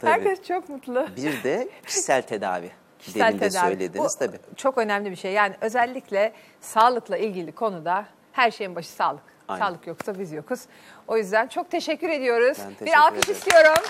herkes 0.01 0.43
çok 0.43 0.69
mutlu. 0.69 1.07
Bir 1.17 1.43
de 1.43 1.69
kişisel 1.85 2.21
tedavi. 2.21 2.71
Kişisel 2.99 3.27
Demin 3.27 3.39
de 3.39 3.49
tedavi. 3.49 3.69
söylediniz 3.71 4.15
Bu 4.15 4.19
tabii. 4.19 4.39
Çok 4.55 4.77
önemli 4.77 5.11
bir 5.11 5.15
şey. 5.15 5.31
Yani 5.33 5.55
özellikle 5.61 6.33
sağlıkla 6.61 7.17
ilgili 7.17 7.51
konuda 7.51 8.05
her 8.31 8.51
şeyin 8.51 8.75
başı 8.75 8.89
sağlık. 8.89 9.23
Aynen. 9.47 9.65
Sağlık 9.65 9.87
yoksa 9.87 10.19
biz 10.19 10.31
yokuz. 10.31 10.59
O 11.07 11.17
yüzden 11.17 11.47
çok 11.47 11.71
teşekkür 11.71 12.09
ediyoruz. 12.09 12.57
Ben 12.63 12.69
bir 12.69 12.75
teşekkür 12.75 12.99
alkış 12.99 13.19
ederim. 13.23 13.33
istiyorum. 13.37 13.83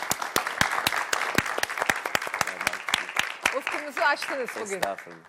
Ufkumuzu 3.58 4.02
açtınız 4.02 4.50
bugün. 4.62 4.76
Estağfurullah. 4.76 5.28